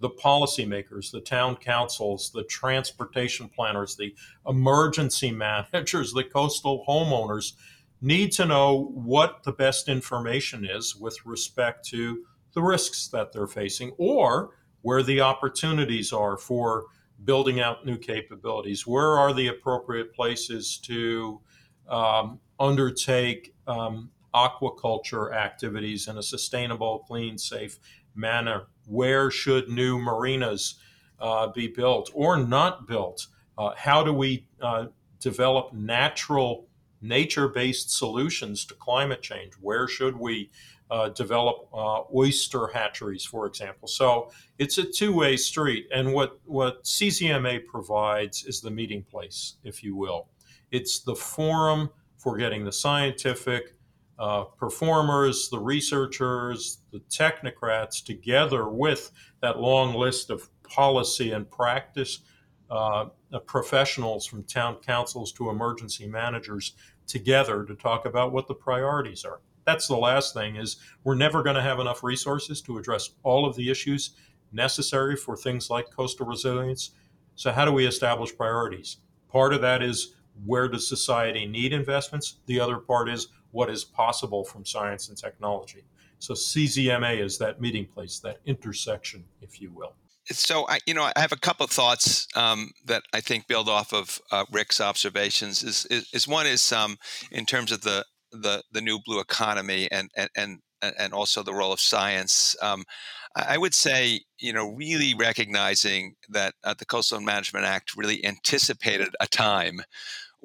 the 0.02 0.10
policymakers, 0.10 1.12
the 1.12 1.22
town 1.22 1.56
councils, 1.56 2.30
the 2.30 2.44
transportation 2.44 3.48
planners, 3.48 3.96
the 3.96 4.14
emergency 4.46 5.32
managers, 5.72 6.12
the 6.12 6.26
coastal 6.26 6.84
homeowners 6.86 7.54
need 8.02 8.34
to 8.34 8.46
know 8.46 8.92
what 8.94 9.44
the 9.44 9.54
best 9.54 9.88
information 9.88 10.66
is 10.66 10.94
with 10.94 11.26
respect 11.26 11.88
to 11.88 12.26
the 12.52 12.62
risks 12.62 13.08
that 13.08 13.32
they're 13.32 13.48
facing 13.48 13.94
or 13.98 14.50
where 14.82 15.02
the 15.02 15.22
opportunities 15.22 16.12
are 16.12 16.36
for 16.36 16.88
building 17.24 17.62
out 17.62 17.86
new 17.86 17.98
capabilities. 17.98 18.86
Where 18.86 19.18
are 19.18 19.32
the 19.32 19.48
appropriate 19.48 20.14
places 20.14 20.80
to 20.80 21.40
um, 21.88 22.42
undertake 22.60 23.56
um, 23.68 24.12
aquaculture 24.36 25.34
activities 25.34 26.08
in 26.08 26.18
a 26.18 26.24
sustainable, 26.24 27.00
clean, 27.08 27.38
safe 27.38 27.80
manner? 28.14 28.68
Where 28.86 29.32
should 29.32 29.70
new 29.70 29.98
marinas 29.98 30.76
uh, 31.20 31.48
be 31.48 31.68
built 31.68 32.12
or 32.14 32.38
not 32.38 32.88
built? 32.88 33.28
Uh, 33.58 33.72
how 33.78 34.04
do 34.04 34.12
we 34.14 34.48
uh, 34.62 34.88
develop 35.20 35.74
natural, 35.74 36.68
nature 37.02 37.48
based 37.48 37.92
solutions 37.92 38.66
to 38.66 38.74
climate 38.76 39.22
change? 39.22 39.54
Where 39.62 39.88
should 39.88 40.18
we 40.18 40.52
uh, 40.92 41.10
develop 41.10 41.68
uh, 41.74 42.02
oyster 42.14 42.68
hatcheries, 42.68 43.26
for 43.26 43.48
example? 43.48 43.88
So 43.88 44.32
it's 44.60 44.78
a 44.78 44.84
two 44.84 45.16
way 45.16 45.38
street. 45.38 45.88
And 45.94 46.14
what, 46.14 46.40
what 46.46 46.84
CZMA 46.84 47.66
provides 47.66 48.44
is 48.44 48.62
the 48.62 48.72
meeting 48.72 49.04
place, 49.04 49.56
if 49.64 49.84
you 49.84 49.96
will. 49.96 50.28
It's 50.72 51.00
the 51.00 51.16
forum 51.16 51.90
for 52.18 52.38
getting 52.38 52.66
the 52.66 52.72
scientific, 52.72 53.75
uh, 54.18 54.44
performers, 54.44 55.50
the 55.50 55.60
researchers, 55.60 56.80
the 56.92 57.00
technocrats 57.10 58.04
together 58.04 58.70
with 58.70 59.12
that 59.42 59.60
long 59.60 59.94
list 59.94 60.30
of 60.30 60.50
policy 60.64 61.32
and 61.32 61.50
practice 61.50 62.20
uh, 62.70 63.06
professionals 63.46 64.26
from 64.26 64.44
town 64.44 64.78
councils 64.86 65.32
to 65.34 65.50
emergency 65.50 66.08
managers 66.08 66.74
together 67.08 67.64
to 67.66 67.76
talk 67.76 68.06
about 68.06 68.32
what 68.32 68.48
the 68.48 68.54
priorities 68.54 69.26
are. 69.26 69.42
That's 69.66 69.88
the 69.88 69.98
last 69.98 70.34
thing 70.34 70.56
is 70.56 70.78
we're 71.04 71.16
never 71.16 71.44
going 71.44 71.56
to 71.56 71.62
have 71.62 71.80
enough 71.80 72.04
resources 72.04 72.62
to 72.64 72.78
address 72.78 73.12
all 73.24 73.46
of 73.46 73.56
the 73.56 73.70
issues 73.70 74.12
necessary 74.52 75.16
for 75.16 75.36
things 75.36 75.70
like 75.70 75.90
coastal 75.96 76.26
resilience. 76.26 76.92
So 77.36 77.52
how 77.52 77.66
do 77.66 77.72
we 77.72 77.86
establish 77.86 78.36
priorities? 78.36 78.98
Part 79.30 79.54
of 79.54 79.62
that 79.62 79.82
is 79.82 80.16
where 80.46 80.68
does 80.68 80.88
society 80.88 81.46
need 81.46 81.74
investments? 81.74 82.38
The 82.46 82.60
other 82.60 82.78
part 82.78 83.10
is 83.10 83.28
what 83.56 83.70
is 83.70 83.86
possible 83.86 84.44
from 84.44 84.66
science 84.66 85.08
and 85.08 85.18
technology. 85.18 85.86
So 86.20 86.34
CZMA 86.34 87.24
is 87.24 87.38
that 87.38 87.62
meeting 87.62 87.86
place, 87.86 88.20
that 88.20 88.40
intersection, 88.46 89.24
if 89.42 89.62
you 89.62 89.72
will. 89.72 89.94
So 90.30 90.68
I, 90.68 90.80
you 90.86 90.94
know, 90.94 91.10
I 91.16 91.20
have 91.22 91.32
a 91.32 91.38
couple 91.38 91.64
of 91.64 91.70
thoughts 91.70 92.28
um, 92.36 92.72
that 92.84 93.04
I 93.14 93.22
think 93.22 93.48
build 93.48 93.70
off 93.70 93.94
of 93.94 94.20
uh, 94.30 94.44
Rick's 94.52 94.82
observations. 94.82 95.64
Is, 95.64 95.86
is, 95.90 96.10
is 96.12 96.28
one 96.28 96.48
is 96.48 96.74
um, 96.74 96.98
in 97.32 97.46
terms 97.46 97.72
of 97.72 97.82
the 97.82 98.04
the 98.32 98.62
the 98.74 98.82
new 98.82 99.00
blue 99.06 99.22
economy 99.22 99.88
and 99.90 100.10
and 100.18 100.30
and 100.36 100.60
and 100.82 101.14
also 101.14 101.42
the 101.42 101.54
role 101.54 101.72
of 101.72 101.80
science. 101.80 102.58
Um, 102.62 102.84
I 103.38 103.58
would 103.58 103.74
say, 103.74 104.22
you 104.40 104.54
know, 104.54 104.74
really 104.74 105.14
recognizing 105.14 106.16
that 106.30 106.56
uh, 106.64 106.74
the 106.78 106.86
Coastal 106.86 107.20
Management 107.20 107.66
Act 107.66 107.96
really 107.96 108.26
anticipated 108.26 109.10
a 109.20 109.28
time 109.28 109.82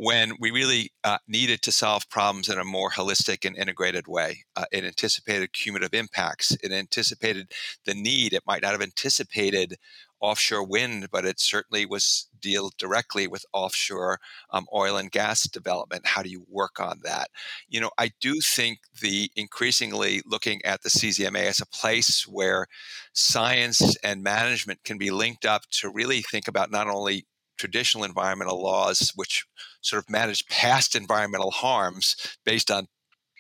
when 0.02 0.32
we 0.40 0.50
really 0.50 0.90
uh, 1.04 1.18
needed 1.28 1.60
to 1.60 1.70
solve 1.70 2.08
problems 2.08 2.48
in 2.48 2.58
a 2.58 2.64
more 2.64 2.90
holistic 2.90 3.44
and 3.44 3.54
integrated 3.54 4.08
way. 4.08 4.44
Uh, 4.56 4.64
it 4.72 4.82
anticipated 4.82 5.52
cumulative 5.52 5.92
impacts. 5.92 6.56
It 6.62 6.72
anticipated 6.72 7.52
the 7.84 7.92
need. 7.92 8.32
It 8.32 8.44
might 8.46 8.62
not 8.62 8.72
have 8.72 8.80
anticipated 8.80 9.76
offshore 10.18 10.66
wind, 10.66 11.08
but 11.12 11.26
it 11.26 11.38
certainly 11.38 11.84
was 11.84 12.30
deal 12.40 12.70
directly 12.78 13.26
with 13.26 13.44
offshore 13.52 14.20
um, 14.50 14.66
oil 14.74 14.96
and 14.96 15.10
gas 15.10 15.46
development. 15.46 16.06
How 16.06 16.22
do 16.22 16.30
you 16.30 16.46
work 16.48 16.80
on 16.80 17.00
that? 17.04 17.28
You 17.68 17.82
know, 17.82 17.90
I 17.98 18.12
do 18.22 18.40
think 18.40 18.78
the 19.02 19.30
increasingly 19.36 20.22
looking 20.24 20.64
at 20.64 20.82
the 20.82 20.88
CZMA 20.88 21.42
as 21.42 21.60
a 21.60 21.66
place 21.66 22.26
where 22.26 22.68
science 23.12 23.96
and 24.02 24.22
management 24.22 24.82
can 24.82 24.96
be 24.96 25.10
linked 25.10 25.44
up 25.44 25.64
to 25.72 25.90
really 25.90 26.22
think 26.22 26.48
about 26.48 26.70
not 26.70 26.86
only 26.88 27.26
traditional 27.60 28.04
environmental 28.04 28.62
laws, 28.62 29.12
which 29.14 29.44
sort 29.82 30.02
of 30.02 30.08
manage 30.10 30.46
past 30.46 30.96
environmental 30.96 31.50
harms 31.50 32.16
based 32.44 32.70
on 32.70 32.86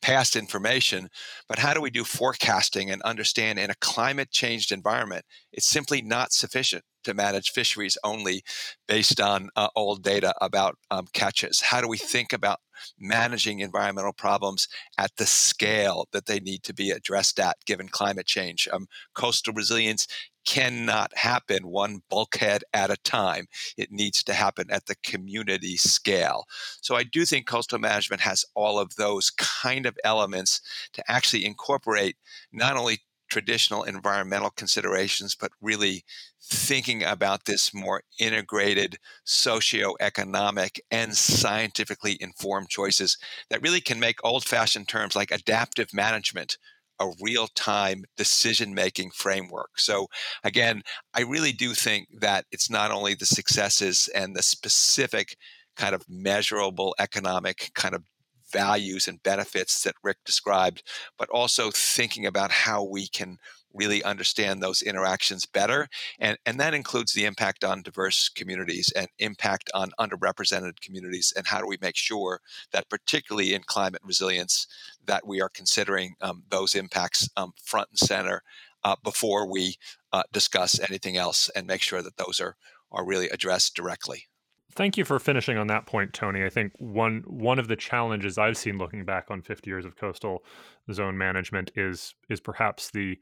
past 0.02 0.36
information, 0.36 1.08
but 1.48 1.58
how 1.58 1.74
do 1.74 1.80
we 1.80 1.90
do 1.90 2.04
forecasting 2.04 2.90
and 2.90 3.02
understand 3.02 3.58
in 3.58 3.70
a 3.70 3.74
climate 3.80 4.30
changed 4.30 4.72
environment? 4.72 5.24
It's 5.52 5.66
simply 5.66 6.02
not 6.02 6.32
sufficient 6.32 6.84
to 7.04 7.14
manage 7.14 7.50
fisheries 7.50 7.96
only 8.04 8.42
based 8.86 9.20
on 9.20 9.48
uh, 9.56 9.68
old 9.74 10.02
data 10.02 10.34
about 10.40 10.76
um, 10.90 11.06
catches. 11.12 11.60
How 11.60 11.80
do 11.80 11.88
we 11.88 11.96
think 11.96 12.32
about 12.32 12.60
managing 12.98 13.60
environmental 13.60 14.12
problems 14.12 14.68
at 14.98 15.10
the 15.16 15.26
scale 15.26 16.08
that 16.12 16.26
they 16.26 16.40
need 16.40 16.62
to 16.64 16.74
be 16.74 16.90
addressed 16.90 17.40
at 17.40 17.56
given 17.66 17.88
climate 17.88 18.26
change? 18.26 18.68
Um, 18.72 18.86
coastal 19.14 19.54
resilience 19.54 20.06
cannot 20.46 21.16
happen 21.16 21.68
one 21.68 22.02
bulkhead 22.08 22.64
at 22.72 22.90
a 22.90 22.96
time. 22.96 23.46
It 23.76 23.92
needs 23.92 24.22
to 24.24 24.32
happen 24.32 24.70
at 24.70 24.86
the 24.86 24.96
community 24.96 25.76
scale. 25.76 26.44
So 26.80 26.96
I 26.96 27.02
do 27.02 27.24
think 27.24 27.46
coastal 27.46 27.78
management 27.78 28.22
has 28.22 28.44
all 28.54 28.78
of 28.78 28.96
those 28.96 29.30
kind 29.30 29.86
of 29.86 29.98
elements 30.04 30.60
to 30.92 31.10
actually 31.10 31.44
incorporate 31.44 32.16
not 32.52 32.76
only 32.76 33.00
traditional 33.30 33.84
environmental 33.84 34.50
considerations, 34.50 35.36
but 35.36 35.52
really 35.60 36.04
thinking 36.42 37.04
about 37.04 37.44
this 37.44 37.72
more 37.72 38.02
integrated 38.18 38.98
socio-economic 39.24 40.80
and 40.90 41.16
scientifically 41.16 42.18
informed 42.20 42.68
choices 42.68 43.16
that 43.48 43.62
really 43.62 43.80
can 43.80 44.00
make 44.00 44.18
old-fashioned 44.24 44.88
terms 44.88 45.14
like 45.14 45.30
adaptive 45.30 45.94
management 45.94 46.58
a 47.00 47.08
real 47.20 47.48
time 47.48 48.04
decision 48.16 48.74
making 48.74 49.10
framework. 49.10 49.78
So, 49.78 50.06
again, 50.44 50.82
I 51.14 51.22
really 51.22 51.52
do 51.52 51.74
think 51.74 52.08
that 52.20 52.44
it's 52.52 52.70
not 52.70 52.90
only 52.90 53.14
the 53.14 53.26
successes 53.26 54.08
and 54.14 54.36
the 54.36 54.42
specific 54.42 55.36
kind 55.76 55.94
of 55.94 56.04
measurable 56.08 56.94
economic 56.98 57.70
kind 57.74 57.94
of 57.94 58.04
values 58.52 59.08
and 59.08 59.22
benefits 59.22 59.82
that 59.82 59.94
Rick 60.02 60.18
described, 60.24 60.82
but 61.18 61.28
also 61.30 61.70
thinking 61.70 62.26
about 62.26 62.50
how 62.50 62.84
we 62.84 63.06
can 63.08 63.38
really 63.72 64.02
understand 64.02 64.62
those 64.62 64.82
interactions 64.82 65.46
better. 65.46 65.88
And, 66.18 66.38
and 66.44 66.58
that 66.60 66.74
includes 66.74 67.12
the 67.12 67.24
impact 67.24 67.64
on 67.64 67.82
diverse 67.82 68.28
communities 68.28 68.92
and 68.96 69.08
impact 69.18 69.70
on 69.74 69.92
underrepresented 69.98 70.80
communities. 70.80 71.32
And 71.36 71.46
how 71.46 71.60
do 71.60 71.66
we 71.66 71.78
make 71.80 71.96
sure 71.96 72.40
that, 72.72 72.88
particularly 72.88 73.54
in 73.54 73.62
climate 73.62 74.02
resilience, 74.04 74.66
that 75.06 75.26
we 75.26 75.40
are 75.40 75.48
considering 75.48 76.14
um, 76.20 76.42
those 76.50 76.74
impacts 76.74 77.28
um, 77.36 77.52
front 77.62 77.88
and 77.90 77.98
center 77.98 78.42
uh, 78.84 78.96
before 79.02 79.50
we 79.50 79.76
uh, 80.12 80.22
discuss 80.32 80.80
anything 80.80 81.16
else 81.16 81.50
and 81.54 81.66
make 81.66 81.82
sure 81.82 82.02
that 82.02 82.16
those 82.16 82.40
are, 82.40 82.56
are 82.90 83.04
really 83.04 83.28
addressed 83.28 83.74
directly. 83.74 84.26
Thank 84.72 84.96
you 84.96 85.04
for 85.04 85.18
finishing 85.18 85.58
on 85.58 85.66
that 85.66 85.86
point, 85.86 86.12
Tony. 86.12 86.44
I 86.44 86.48
think 86.48 86.72
one 86.78 87.24
one 87.26 87.58
of 87.58 87.66
the 87.66 87.74
challenges 87.74 88.38
I've 88.38 88.56
seen 88.56 88.78
looking 88.78 89.04
back 89.04 89.26
on 89.28 89.42
50 89.42 89.68
years 89.68 89.84
of 89.84 89.96
coastal 89.96 90.44
zone 90.92 91.18
management 91.18 91.72
is 91.74 92.14
is 92.28 92.40
perhaps 92.40 92.90
the 92.90 93.18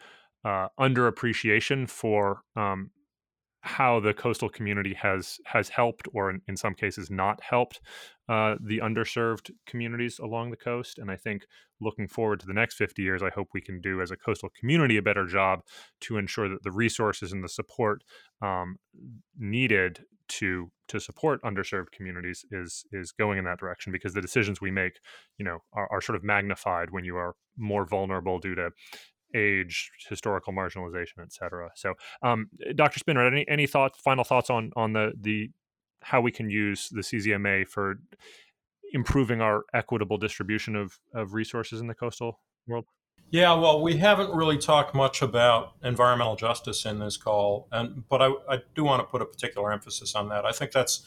uh, 0.49 0.69
underappreciation 0.81 1.87
for 1.87 2.41
um, 2.57 2.91
how 3.61 4.01
the 4.01 4.15
coastal 4.15 4.49
community 4.49 4.95
has 4.95 5.39
has 5.45 5.69
helped, 5.69 6.09
or 6.15 6.31
in, 6.31 6.41
in 6.49 6.57
some 6.57 6.73
cases 6.73 7.11
not 7.11 7.39
helped, 7.43 7.81
uh, 8.31 8.55
the 8.59 8.79
underserved 8.79 9.51
communities 9.67 10.19
along 10.19 10.51
the 10.51 10.57
coast. 10.57 10.99
And 10.99 11.11
I 11.11 11.17
think 11.17 11.45
looking 11.83 12.09
forward 12.09 12.41
to 12.41 12.47
the 12.47 12.55
next 12.55 12.77
50 12.77 13.03
years, 13.03 13.23
I 13.23 13.29
hope 13.29 13.49
we 13.53 13.61
can 13.61 13.81
do 13.83 14.01
as 14.01 14.11
a 14.11 14.17
coastal 14.17 14.49
community 14.59 14.97
a 14.97 15.03
better 15.03 15.27
job 15.27 15.61
to 16.03 16.17
ensure 16.17 16.49
that 16.49 16.63
the 16.63 16.73
resources 16.73 17.31
and 17.33 17.45
the 17.45 17.49
support 17.49 18.03
um, 18.41 18.77
needed 19.37 20.01
to 20.29 20.71
to 20.89 20.99
support 20.99 21.43
underserved 21.43 21.91
communities 21.91 22.47
is 22.51 22.85
is 22.93 23.13
going 23.13 23.39
in 23.39 23.45
that 23.45 23.59
direction 23.59 23.93
because 23.93 24.15
the 24.15 24.23
decisions 24.23 24.61
we 24.61 24.71
make 24.71 25.01
you 25.39 25.45
know 25.45 25.59
are, 25.75 25.89
are 25.91 26.01
sort 26.01 26.17
of 26.17 26.25
magnified 26.25 26.91
when 26.91 27.05
you 27.05 27.17
are 27.17 27.35
more 27.57 27.87
vulnerable 27.87 28.39
due 28.39 28.55
to 28.55 28.71
age, 29.35 29.91
historical 30.09 30.53
marginalization, 30.53 31.21
et 31.23 31.33
cetera. 31.33 31.71
So, 31.75 31.95
um, 32.23 32.49
Dr. 32.75 33.01
Spinrad, 33.01 33.33
any 33.33 33.49
any 33.49 33.67
thoughts, 33.67 33.99
final 33.99 34.25
thoughts 34.25 34.51
on 34.51 34.73
on 34.77 34.93
the 34.93 35.13
the 35.19 35.51
how 36.03 36.21
we 36.21 36.31
can 36.31 36.51
use 36.51 36.89
the 36.91 37.01
CZMA 37.01 37.69
for 37.69 38.01
improving 38.93 39.41
our 39.41 39.65
equitable 39.75 40.17
distribution 40.17 40.77
of 40.77 40.99
of 41.15 41.35
resources 41.35 41.81
in 41.81 41.87
the 41.87 41.95
coastal 41.95 42.41
world? 42.67 42.87
Yeah, 43.31 43.53
well, 43.55 43.83
we 43.83 43.99
haven't 43.99 44.35
really 44.35 44.57
talked 44.57 44.95
much 44.95 45.21
about 45.21 45.75
environmental 45.83 46.35
justice 46.35 46.87
in 46.87 46.99
this 46.99 47.19
call, 47.19 47.69
and 47.71 48.09
but 48.09 48.23
I, 48.23 48.29
I 48.49 48.59
do 48.75 48.85
want 48.85 49.01
to 49.01 49.07
put 49.07 49.21
a 49.21 49.27
particular 49.27 49.71
emphasis 49.71 50.15
on 50.15 50.31
that. 50.31 50.47
I 50.47 50.53
think 50.53 50.73
that's 50.73 51.03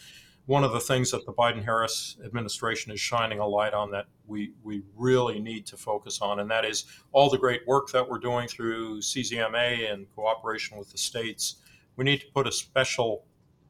one 0.52 0.66
of 0.66 0.74
the 0.74 0.82
things 0.82 1.10
that 1.12 1.26
the 1.26 1.32
Biden 1.32 1.64
Harris 1.64 2.18
administration 2.26 2.92
is 2.92 3.00
shining 3.00 3.40
a 3.40 3.48
light 3.48 3.74
on 3.74 3.90
that 3.92 4.08
we, 4.28 4.52
we 4.64 4.84
really 4.98 5.40
need 5.40 5.66
to 5.68 5.78
focus 5.78 6.20
on, 6.22 6.42
and 6.42 6.52
that 6.52 6.66
is 6.66 6.88
all 7.14 7.30
the 7.30 7.38
great 7.38 7.66
work 7.66 7.90
that 7.92 8.06
we're 8.06 8.20
doing 8.20 8.50
through 8.50 9.00
CZMA 9.00 9.90
and 9.90 10.14
cooperation 10.14 10.78
with 10.78 10.92
the 10.92 10.98
states. 10.98 11.62
We 11.96 12.04
need 12.04 12.20
to 12.20 12.28
put 12.36 12.48
a 12.48 12.52
special 12.52 13.24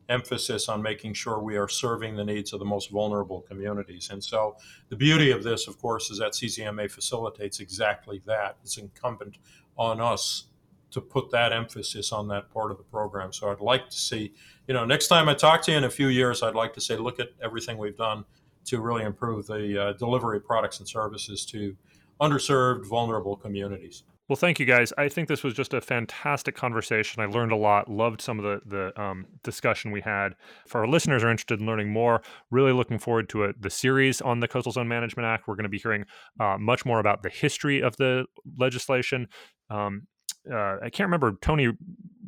emphasis 0.10 0.70
on 0.70 0.82
making 0.82 1.13
sure 1.13 1.38
we 1.38 1.56
are 1.56 1.67
serving 1.67 2.15
the 2.15 2.26
needs 2.26 2.52
of 2.52 2.58
the 2.58 2.65
most 2.65 2.89
vulnerable 2.89 3.41
communities. 3.41 4.10
And 4.10 4.24
so 4.24 4.56
the 4.89 4.96
beauty 4.96 5.30
of 5.30 5.44
this, 5.44 5.67
of 5.67 5.80
course, 5.80 6.10
is 6.10 6.17
that 6.17 6.32
CZMA 6.32 6.89
facilitates 6.89 7.60
exactly 7.60 8.24
that. 8.26 8.58
It's 8.63 8.80
incumbent 8.80 9.38
on 9.78 10.02
us 10.02 10.46
to 10.91 11.02
put 11.02 11.32
that 11.32 11.54
emphasis 11.54 12.12
on 12.12 12.28
that 12.28 12.52
part 12.52 12.72
of 12.72 12.78
the 12.78 12.84
program. 12.84 13.32
So 13.34 13.50
I'd 13.52 13.62
like 13.62 13.89
to 13.89 13.98
see, 13.98 14.34
you 14.71 14.77
know, 14.77 14.86
next 14.86 15.10
time 15.10 15.27
I 15.27 15.34
talk 15.34 15.62
to 15.63 15.71
you 15.71 15.77
in 15.77 15.84
a 15.84 15.89
few 15.89 16.07
years, 16.07 16.41
I'd 16.41 16.55
like 16.55 16.71
to 16.75 16.79
say, 16.79 16.95
look 16.95 17.19
at 17.19 17.31
everything 17.43 17.77
we've 17.77 17.97
done 17.97 18.23
to 18.67 18.79
really 18.79 19.03
improve 19.03 19.45
the 19.45 19.88
uh, 19.88 19.93
delivery 19.97 20.38
of 20.38 20.45
products 20.45 20.79
and 20.79 20.88
services 20.88 21.45
to 21.47 21.75
underserved, 22.21 22.88
vulnerable 22.88 23.36
communities. 23.36 24.03
Well, 24.29 24.38
thank 24.38 24.62
you 24.62 24.65
guys. 24.65 24.93
I 24.97 25.10
think 25.10 25.27
this 25.27 25.43
was 25.43 25.55
just 25.55 25.73
a 25.73 25.81
fantastic 25.81 26.55
conversation. 26.55 27.21
I 27.21 27.25
learned 27.25 27.51
a 27.51 27.57
lot. 27.57 27.91
Loved 27.91 28.21
some 28.21 28.39
of 28.39 28.45
the 28.45 28.62
the 28.65 29.01
um, 29.01 29.25
discussion 29.43 29.91
we 29.91 29.99
had. 29.99 30.36
For 30.67 30.79
our 30.79 30.88
listeners 30.88 31.21
are 31.21 31.29
interested 31.29 31.60
in 31.60 31.65
learning 31.65 31.89
more, 31.89 32.21
really 32.49 32.71
looking 32.71 32.97
forward 32.97 33.27
to 33.29 33.43
a, 33.43 33.53
the 33.60 33.69
series 33.69 34.21
on 34.21 34.39
the 34.39 34.47
Coastal 34.47 34.71
Zone 34.71 34.88
Management 34.88 35.25
Act. 35.25 35.49
We're 35.49 35.55
going 35.55 35.63
to 35.63 35.69
be 35.69 35.79
hearing 35.79 36.05
uh, 36.39 36.55
much 36.57 36.86
more 36.86 37.01
about 37.01 37.23
the 37.23 37.29
history 37.29 37.81
of 37.81 37.97
the 37.97 38.23
legislation. 38.57 39.27
Um, 39.69 40.07
uh, 40.49 40.77
I 40.81 40.89
can't 40.89 41.07
remember 41.07 41.38
Tony 41.41 41.73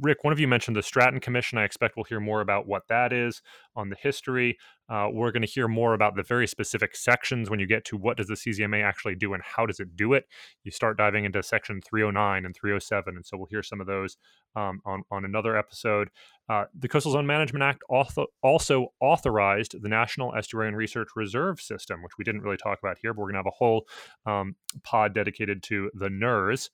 Rick. 0.01 0.23
One 0.23 0.33
of 0.33 0.39
you 0.39 0.47
mentioned 0.47 0.75
the 0.75 0.83
Stratton 0.83 1.19
Commission. 1.19 1.57
I 1.57 1.63
expect 1.63 1.95
we'll 1.95 2.05
hear 2.05 2.19
more 2.19 2.41
about 2.41 2.67
what 2.67 2.87
that 2.89 3.13
is 3.13 3.41
on 3.75 3.89
the 3.89 3.95
history. 3.95 4.57
Uh, 4.89 5.07
we're 5.11 5.31
going 5.31 5.41
to 5.41 5.47
hear 5.47 5.67
more 5.67 5.93
about 5.93 6.15
the 6.15 6.23
very 6.23 6.47
specific 6.47 6.95
sections 6.95 7.49
when 7.49 7.59
you 7.59 7.65
get 7.65 7.85
to 7.85 7.97
what 7.97 8.17
does 8.17 8.27
the 8.27 8.35
CZMA 8.35 8.83
actually 8.83 9.15
do 9.15 9.33
and 9.33 9.41
how 9.43 9.65
does 9.65 9.79
it 9.79 9.95
do 9.95 10.13
it. 10.13 10.25
You 10.63 10.71
start 10.71 10.97
diving 10.97 11.25
into 11.25 11.41
section 11.41 11.81
309 11.81 12.45
and 12.45 12.55
307, 12.55 13.15
and 13.15 13.25
so 13.25 13.37
we'll 13.37 13.47
hear 13.47 13.63
some 13.63 13.81
of 13.81 13.87
those 13.87 14.17
um, 14.55 14.81
on 14.85 15.03
on 15.09 15.25
another 15.25 15.57
episode. 15.57 16.09
Uh, 16.49 16.65
the 16.77 16.89
Coastal 16.89 17.13
Zone 17.13 17.25
Management 17.25 17.63
Act 17.63 17.83
also, 17.89 18.27
also 18.41 18.93
authorized 18.99 19.81
the 19.81 19.89
National 19.89 20.33
Estuarine 20.33 20.75
Research 20.75 21.09
Reserve 21.15 21.61
System, 21.61 22.03
which 22.03 22.17
we 22.17 22.23
didn't 22.23 22.41
really 22.41 22.57
talk 22.57 22.79
about 22.79 22.97
here, 23.01 23.13
but 23.13 23.21
we're 23.21 23.31
going 23.31 23.35
to 23.35 23.39
have 23.39 23.47
a 23.47 23.57
whole 23.57 23.87
um, 24.25 24.55
pod 24.83 25.13
dedicated 25.13 25.63
to 25.63 25.89
the 25.93 26.09
NERRS 26.09 26.69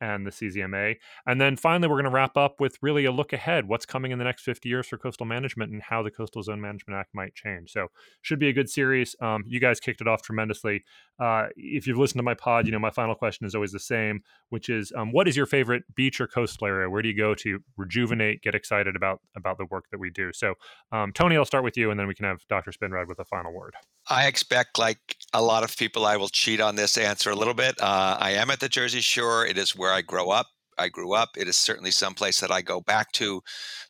and 0.00 0.26
the 0.26 0.30
CZMA. 0.30 0.96
And 1.26 1.40
then 1.40 1.56
finally, 1.56 1.88
we're 1.88 1.96
going 1.96 2.04
to 2.04 2.10
wrap 2.10 2.36
up 2.36 2.60
with 2.60 2.78
really 2.82 3.04
a 3.04 3.12
look 3.12 3.32
ahead 3.32 3.68
what's 3.68 3.86
coming 3.86 4.12
in 4.12 4.18
the 4.18 4.24
next 4.24 4.42
50 4.42 4.68
years 4.68 4.86
for 4.86 4.98
coastal 4.98 5.26
management 5.26 5.72
and 5.72 5.82
how 5.82 6.02
the 6.02 6.10
Coastal 6.10 6.42
Zone 6.42 6.60
Management 6.60 6.98
Act 6.98 7.10
might 7.14 7.34
change. 7.34 7.72
So, 7.72 7.88
should 8.22 8.38
be 8.38 8.48
a 8.48 8.52
good 8.52 8.68
series. 8.68 9.16
Um, 9.20 9.44
you 9.46 9.60
guys 9.60 9.80
kicked 9.80 10.00
it 10.00 10.08
off 10.08 10.22
tremendously. 10.22 10.84
Uh, 11.18 11.46
if 11.56 11.86
you've 11.86 11.98
listened 11.98 12.18
to 12.18 12.24
my 12.24 12.34
pod, 12.34 12.66
you 12.66 12.72
know 12.72 12.78
my 12.78 12.90
final 12.90 13.14
question 13.14 13.46
is 13.46 13.54
always 13.54 13.72
the 13.72 13.78
same, 13.78 14.22
which 14.48 14.68
is 14.68 14.92
um, 14.96 15.12
what 15.12 15.28
is 15.28 15.36
your 15.36 15.46
favorite 15.46 15.84
beach 15.94 16.20
or 16.20 16.26
coastal 16.26 16.66
area? 16.66 16.90
Where 16.90 17.02
do 17.02 17.08
you 17.08 17.16
go 17.16 17.34
to 17.36 17.60
rejuvenate, 17.76 18.42
get 18.42 18.54
excited 18.54 18.96
about 18.96 19.20
about 19.36 19.58
the 19.58 19.66
work 19.66 19.86
that 19.90 19.98
we 19.98 20.10
do? 20.10 20.32
So, 20.32 20.54
um, 20.92 21.12
Tony, 21.12 21.36
I'll 21.36 21.44
start 21.44 21.64
with 21.64 21.76
you, 21.76 21.90
and 21.90 22.00
then 22.00 22.06
we 22.08 22.14
can 22.14 22.24
have 22.24 22.40
Dr. 22.48 22.72
Spinrad 22.72 23.08
with 23.08 23.20
a 23.20 23.24
final 23.24 23.52
word. 23.52 23.74
I 24.08 24.26
expect, 24.26 24.78
like 24.78 25.16
a 25.34 25.42
lot 25.42 25.64
of 25.64 25.76
people, 25.76 26.06
I 26.06 26.16
will 26.16 26.28
cheat 26.30 26.60
on 26.60 26.76
this 26.76 26.96
answer 26.96 27.30
a 27.30 27.36
little 27.36 27.54
bit. 27.54 27.74
Uh, 27.80 28.16
I 28.20 28.32
am 28.32 28.50
at 28.50 28.60
the 28.60 28.68
Jersey 28.68 29.00
Shore. 29.02 29.44
It 29.46 29.58
is 29.58 29.76
where 29.76 29.92
I 29.92 30.00
grow 30.00 30.30
up. 30.30 30.53
I 30.78 30.88
grew 30.88 31.14
up. 31.14 31.30
It 31.36 31.48
is 31.48 31.56
certainly 31.56 31.90
some 31.90 32.14
place 32.14 32.40
that 32.40 32.50
I 32.50 32.62
go 32.62 32.80
back 32.80 33.12
to, 33.12 33.42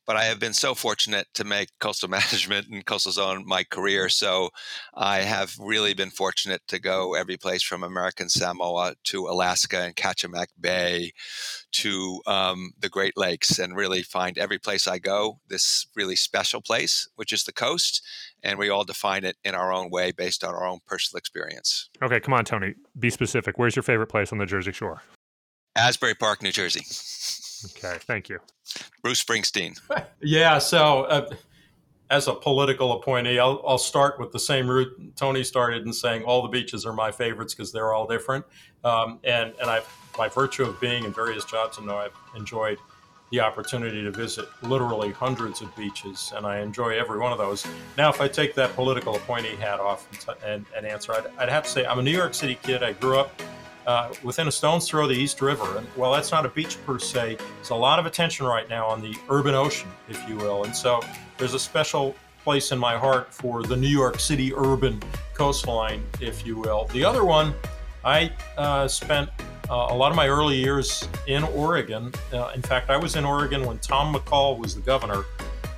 but 0.07 0.17
I 0.17 0.25
have 0.25 0.39
been 0.39 0.53
so 0.53 0.75
fortunate 0.75 1.27
to 1.35 1.45
make 1.45 1.69
coastal 1.81 2.09
management 2.09 2.69
and 2.69 2.85
coastal 2.85 3.13
zone 3.13 3.45
my 3.47 3.65
career. 3.65 4.09
So 4.09 4.51
I 4.95 5.19
have 5.19 5.55
really 5.59 5.95
been 5.95 6.11
fortunate 6.11 6.63
to 6.69 6.79
go 6.79 7.15
every 7.15 7.37
place 7.37 7.63
from 7.63 7.83
American 7.83 8.29
Samoa 8.29 8.95
to 9.05 9.27
Alaska 9.29 9.81
and 9.81 9.97
Kachemak 9.97 10.49
Bay 10.61 11.13
to 11.73 12.21
um, 12.27 12.73
the 12.79 12.89
Great 12.89 13.17
Lakes 13.17 13.59
and 13.59 13.77
really 13.77 14.03
find 14.03 14.39
every 14.39 14.59
place 14.59 14.87
I 14.87 14.99
go 14.99 15.41
this 15.49 15.87
really 15.97 16.17
special 16.17 16.61
place, 16.61 17.09
which 17.17 17.33
is 17.33 17.45
the 17.45 17.53
coast. 17.53 18.03
And 18.43 18.59
we 18.59 18.69
all 18.69 18.85
define 18.85 19.25
it 19.25 19.37
in 19.45 19.55
our 19.55 19.73
own 19.73 19.91
way 19.91 20.13
based 20.13 20.45
on 20.45 20.55
our 20.55 20.67
own 20.67 20.81
personal 20.87 21.19
experience. 21.19 21.89
Okay, 22.03 22.21
come 22.21 22.35
on, 22.35 22.45
Tony. 22.45 22.75
Be 22.99 23.11
specific. 23.11 23.59
Where's 23.59 23.75
your 23.75 23.83
favorite 23.83 24.09
place 24.09 24.33
on 24.33 24.39
the 24.39 24.47
Jersey 24.47 24.73
Shore? 24.73 25.03
Asbury 25.77 26.15
Park, 26.15 26.43
New 26.43 26.53
Jersey. 26.53 26.85
Okay, 27.77 27.99
thank 28.03 28.29
you. 28.29 28.39
Bruce 29.03 29.23
Springsteen. 29.23 29.79
yeah, 30.21 30.59
so 30.59 31.05
uh, 31.05 31.31
as 32.11 32.29
a 32.29 32.35
political 32.35 32.93
appointee, 32.93 33.39
I'll, 33.39 33.63
I'll, 33.67 33.79
start 33.79 34.21
with 34.21 34.33
the 34.33 34.39
same 34.39 34.69
route 34.69 35.17
Tony 35.17 35.43
started 35.43 35.87
in 35.87 35.93
saying 35.93 36.25
all 36.25 36.43
the 36.43 36.49
beaches 36.49 36.85
are 36.87 36.93
my 36.93 37.11
favorites 37.11 37.55
because 37.55 37.73
they're 37.73 37.93
all 37.93 38.07
different. 38.07 38.45
Um, 38.85 39.19
and 39.25 39.55
and 39.61 39.71
I, 39.71 39.83
by 40.17 40.29
virtue 40.29 40.65
of 40.65 40.81
being 40.81 41.05
in 41.05 41.13
various 41.13 41.45
jobs, 41.45 41.79
I 41.81 41.85
know 41.85 41.97
I've 41.97 42.17
enjoyed 42.37 42.79
the 43.31 43.41
opportunity 43.41 44.03
to 44.05 44.11
visit 44.11 44.47
literally 44.63 45.11
hundreds 45.11 45.61
of 45.61 45.75
beaches, 45.75 46.33
and 46.37 46.47
I 46.47 46.61
enjoy 46.61 46.91
every 46.99 47.19
one 47.19 47.33
of 47.33 47.39
those. 47.39 47.67
Now, 47.97 48.11
if 48.11 48.21
I 48.21 48.29
take 48.29 48.55
that 48.55 48.75
political 48.75 49.17
appointee 49.17 49.57
hat 49.57 49.81
off 49.81 50.07
and, 50.11 50.21
t- 50.21 50.47
and, 50.47 50.67
and 50.77 50.87
answer, 50.87 51.15
I'd, 51.15 51.27
I'd 51.39 51.49
have 51.49 51.65
to 51.65 51.71
say 51.71 51.87
I'm 51.87 51.99
a 51.99 52.03
New 52.03 52.17
York 52.17 52.35
City 52.35 52.59
kid. 52.63 52.83
I 52.83 52.93
grew 52.93 53.19
up 53.19 53.41
uh, 53.87 54.13
within 54.23 54.49
a 54.49 54.53
stone's 54.53 54.89
throw 54.89 55.05
of 55.05 55.11
the 55.11 55.15
East 55.15 55.41
River. 55.41 55.77
And 55.77 55.87
while 55.89 56.13
that's 56.13 56.31
not 56.31 56.47
a 56.47 56.49
beach 56.49 56.79
per 56.87 56.99
se, 56.99 57.37
there's 57.57 57.71
a 57.71 57.75
lot 57.75 57.99
of 57.99 58.07
attention 58.07 58.47
right 58.47 58.69
now 58.69 58.87
on 58.87 59.01
the 59.01 59.17
urban 59.29 59.55
ocean, 59.55 59.91
if 60.09 60.27
you 60.29 60.37
will. 60.37 60.65
And 60.65 60.75
so 60.75 61.01
there's 61.39 61.55
a 61.55 61.59
special 61.59 62.15
place 62.43 62.73
in 62.73 62.79
my 62.79 62.97
heart 62.97 63.33
for 63.33 63.63
the 63.63 63.77
New 63.77 63.89
York 63.89 64.21
City 64.21 64.53
urban 64.55 65.03
coastline, 65.33 66.03
if 66.21 66.47
you 66.47 66.59
will. 66.59 66.87
The 66.93 67.05
other 67.05 67.25
one, 67.25 67.55
I 68.05 68.31
uh, 68.57 68.87
spent 68.87 69.31
uh, 69.71 69.89
a 69.91 69.95
lot 69.95 70.11
of 70.11 70.17
my 70.17 70.29
early 70.29 70.57
years 70.57 71.09
in 71.27 71.43
Oregon. 71.43 72.13
Uh, 72.33 72.53
in 72.55 72.61
fact, 72.63 72.91
I 72.91 72.99
was 72.99 73.17
in 73.17 73.25
Oregon 73.25 73.65
when 73.65 73.79
Tom 73.79 74.15
McCall 74.15 74.59
was 74.59 74.75
the 74.75 74.83
governor. 74.83 75.25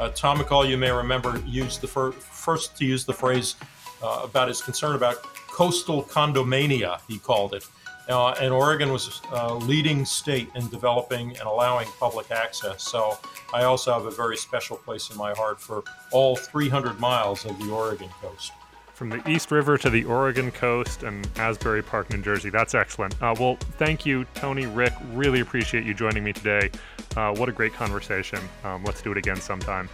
Uh, 0.00 0.10
Tom 0.10 0.38
McCall, 0.38 0.68
you 0.68 0.76
may 0.76 0.90
remember, 0.90 1.40
used 1.46 1.80
the 1.80 1.86
fir- 1.86 2.12
first 2.12 2.76
to 2.78 2.84
use 2.84 3.04
the 3.04 3.14
phrase 3.14 3.54
uh, 4.02 4.20
about 4.24 4.48
his 4.48 4.60
concern 4.60 4.94
about 4.94 5.22
coastal 5.48 6.02
condomania, 6.04 7.00
he 7.08 7.18
called 7.18 7.54
it. 7.54 7.66
Uh, 8.08 8.30
and 8.40 8.52
Oregon 8.52 8.92
was 8.92 9.20
a 9.32 9.44
uh, 9.44 9.54
leading 9.54 10.04
state 10.04 10.48
in 10.54 10.68
developing 10.68 11.30
and 11.30 11.42
allowing 11.42 11.88
public 11.98 12.30
access. 12.30 12.82
So 12.82 13.18
I 13.52 13.64
also 13.64 13.92
have 13.92 14.06
a 14.06 14.10
very 14.10 14.36
special 14.36 14.76
place 14.76 15.10
in 15.10 15.16
my 15.16 15.32
heart 15.34 15.60
for 15.60 15.82
all 16.12 16.36
300 16.36 17.00
miles 17.00 17.44
of 17.44 17.58
the 17.58 17.70
Oregon 17.70 18.08
coast. 18.20 18.52
From 18.94 19.10
the 19.10 19.28
East 19.28 19.50
River 19.50 19.76
to 19.76 19.90
the 19.90 20.04
Oregon 20.04 20.50
coast 20.50 21.02
and 21.02 21.28
Asbury 21.36 21.82
Park, 21.82 22.10
New 22.10 22.22
Jersey. 22.22 22.48
That's 22.48 22.74
excellent. 22.74 23.20
Uh, 23.20 23.34
well, 23.38 23.58
thank 23.76 24.06
you, 24.06 24.24
Tony, 24.34 24.66
Rick. 24.66 24.94
Really 25.12 25.40
appreciate 25.40 25.84
you 25.84 25.92
joining 25.92 26.24
me 26.24 26.32
today. 26.32 26.70
Uh, 27.14 27.34
what 27.34 27.48
a 27.48 27.52
great 27.52 27.74
conversation. 27.74 28.38
Um, 28.64 28.84
let's 28.84 29.02
do 29.02 29.12
it 29.12 29.18
again 29.18 29.36
sometime. 29.36 29.90